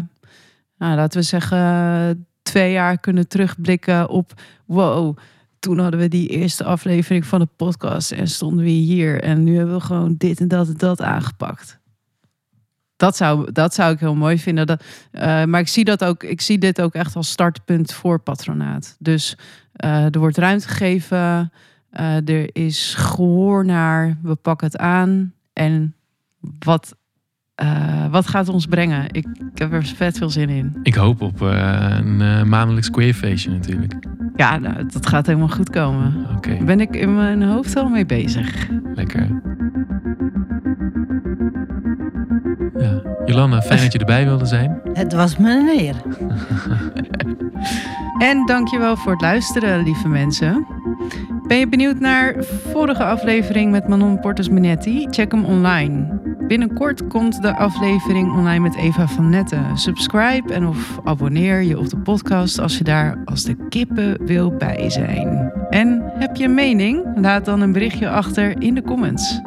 nou, 0.78 0.96
laten 0.96 1.20
we 1.20 1.26
zeggen, 1.26 2.26
twee 2.42 2.72
jaar 2.72 2.98
kunnen 2.98 3.28
terugblikken 3.28 4.08
op 4.08 4.32
wow. 4.66 5.18
Toen 5.58 5.78
hadden 5.78 6.00
we 6.00 6.08
die 6.08 6.28
eerste 6.28 6.64
aflevering 6.64 7.26
van 7.26 7.40
de 7.40 7.48
podcast 7.56 8.12
en 8.12 8.28
stonden 8.28 8.64
we 8.64 8.70
hier. 8.70 9.22
En 9.22 9.44
nu 9.44 9.56
hebben 9.56 9.74
we 9.74 9.80
gewoon 9.80 10.14
dit 10.18 10.40
en 10.40 10.48
dat 10.48 10.68
en 10.68 10.76
dat 10.76 11.02
aangepakt. 11.02 11.80
Dat 13.02 13.16
zou, 13.16 13.52
dat 13.52 13.74
zou 13.74 13.92
ik 13.92 14.00
heel 14.00 14.14
mooi 14.14 14.38
vinden. 14.38 14.66
Dat, 14.66 14.84
uh, 15.12 15.44
maar 15.44 15.60
ik 15.60 15.68
zie, 15.68 15.84
dat 15.84 16.04
ook, 16.04 16.22
ik 16.22 16.40
zie 16.40 16.58
dit 16.58 16.80
ook 16.80 16.94
echt 16.94 17.16
als 17.16 17.30
startpunt 17.30 17.92
voor 17.92 18.18
patronaat. 18.18 18.96
Dus 18.98 19.36
uh, 19.84 20.14
er 20.14 20.18
wordt 20.18 20.36
ruimte 20.36 20.68
gegeven. 20.68 21.52
Uh, 21.92 22.28
er 22.28 22.48
is 22.52 22.94
gehoor 22.94 23.64
naar. 23.64 24.18
We 24.22 24.34
pakken 24.34 24.66
het 24.66 24.78
aan. 24.78 25.32
En 25.52 25.94
wat, 26.58 26.96
wat 28.10 28.26
gaat 28.26 28.48
ons 28.48 28.66
brengen? 28.66 29.04
Ik, 29.06 29.26
ik, 29.52 29.58
heb 29.58 29.72
er 29.72 29.84
vet 29.84 30.18
veel 30.18 30.30
zin 30.30 30.48
in. 30.48 30.78
Ik 30.82 30.94
hoop 30.94 31.20
op 31.20 31.40
een 31.40 32.48
maandelijks 32.48 32.90
queerfeestje 32.90 33.50
natuurlijk. 33.50 33.94
Ja, 34.36 34.58
nou, 34.58 34.86
dat 34.86 35.06
gaat 35.06 35.26
helemaal 35.26 35.48
goed 35.48 35.70
komen. 35.70 36.24
Oké. 36.24 36.34
Okay. 36.34 36.64
Ben 36.64 36.80
ik 36.80 36.96
in 36.96 37.14
mijn 37.14 37.42
hoofd 37.42 37.76
al 37.76 37.88
mee 37.88 38.06
bezig. 38.06 38.68
Lekker. 38.94 39.40
Jolanda, 43.26 43.62
fijn 43.62 43.80
dat 43.80 43.92
je 43.92 43.98
erbij 43.98 44.24
wilde 44.24 44.46
zijn. 44.46 44.80
Het 44.92 45.12
was 45.12 45.36
me 45.36 45.50
een 45.50 45.78
eer. 45.78 45.94
en 48.28 48.46
dankjewel 48.46 48.96
voor 48.96 49.12
het 49.12 49.20
luisteren, 49.20 49.82
lieve 49.82 50.08
mensen. 50.08 50.66
Ben 51.46 51.58
je 51.58 51.68
benieuwd 51.68 51.98
naar 51.98 52.34
vorige 52.72 53.04
aflevering 53.04 53.70
met 53.70 53.88
Manon 53.88 54.20
Portes 54.20 54.48
Minetti? 54.48 55.06
Check 55.10 55.32
hem 55.32 55.44
online. 55.44 56.20
Binnenkort 56.46 57.06
komt 57.06 57.42
de 57.42 57.56
aflevering 57.56 58.32
online 58.32 58.60
met 58.60 58.76
Eva 58.76 59.08
van 59.08 59.30
Netten. 59.30 59.78
Subscribe 59.78 60.52
en 60.52 60.66
of 60.66 61.00
abonneer 61.04 61.62
je 61.62 61.78
op 61.78 61.88
de 61.88 61.96
podcast 61.96 62.58
als 62.58 62.78
je 62.78 62.84
daar 62.84 63.22
als 63.24 63.42
de 63.42 63.56
kippen 63.68 64.26
wil 64.26 64.56
bij 64.56 64.90
zijn. 64.90 65.52
En 65.70 66.02
heb 66.18 66.36
je 66.36 66.44
een 66.44 66.54
mening? 66.54 67.04
Laat 67.14 67.44
dan 67.44 67.60
een 67.60 67.72
berichtje 67.72 68.08
achter 68.08 68.62
in 68.62 68.74
de 68.74 68.82
comments. 68.82 69.40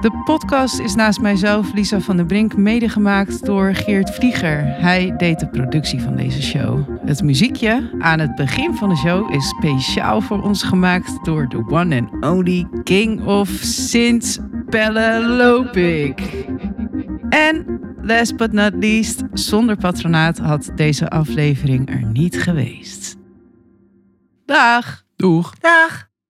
De 0.00 0.22
podcast 0.24 0.78
is 0.78 0.94
naast 0.94 1.20
mijzelf, 1.20 1.72
Lisa 1.72 2.00
van 2.00 2.16
der 2.16 2.26
Brink, 2.26 2.56
medegemaakt 2.56 3.44
door 3.44 3.74
Geert 3.74 4.10
Vlieger. 4.10 4.64
Hij 4.64 5.16
deed 5.16 5.40
de 5.40 5.48
productie 5.48 6.00
van 6.00 6.16
deze 6.16 6.42
show. 6.42 6.88
Het 7.04 7.22
muziekje 7.22 7.96
aan 7.98 8.18
het 8.18 8.34
begin 8.34 8.74
van 8.74 8.88
de 8.88 8.96
show 8.96 9.34
is 9.34 9.48
speciaal 9.48 10.20
voor 10.20 10.42
ons 10.42 10.62
gemaakt 10.62 11.24
door 11.24 11.48
de 11.48 11.64
one 11.68 12.00
and 12.00 12.24
only 12.24 12.68
King 12.82 13.26
of 13.26 13.48
Sint 13.48 14.38
Pelle 14.68 15.26
Lopik. 15.26 16.46
En 17.28 17.80
last 18.02 18.36
but 18.36 18.52
not 18.52 18.72
least, 18.74 19.22
zonder 19.32 19.76
patronaat 19.76 20.38
had 20.38 20.70
deze 20.74 21.08
aflevering 21.08 21.88
er 21.88 22.04
niet 22.12 22.42
geweest. 22.42 23.16
Dag! 24.44 25.04
Doeg! 25.16 25.54
Dag! 25.58 26.09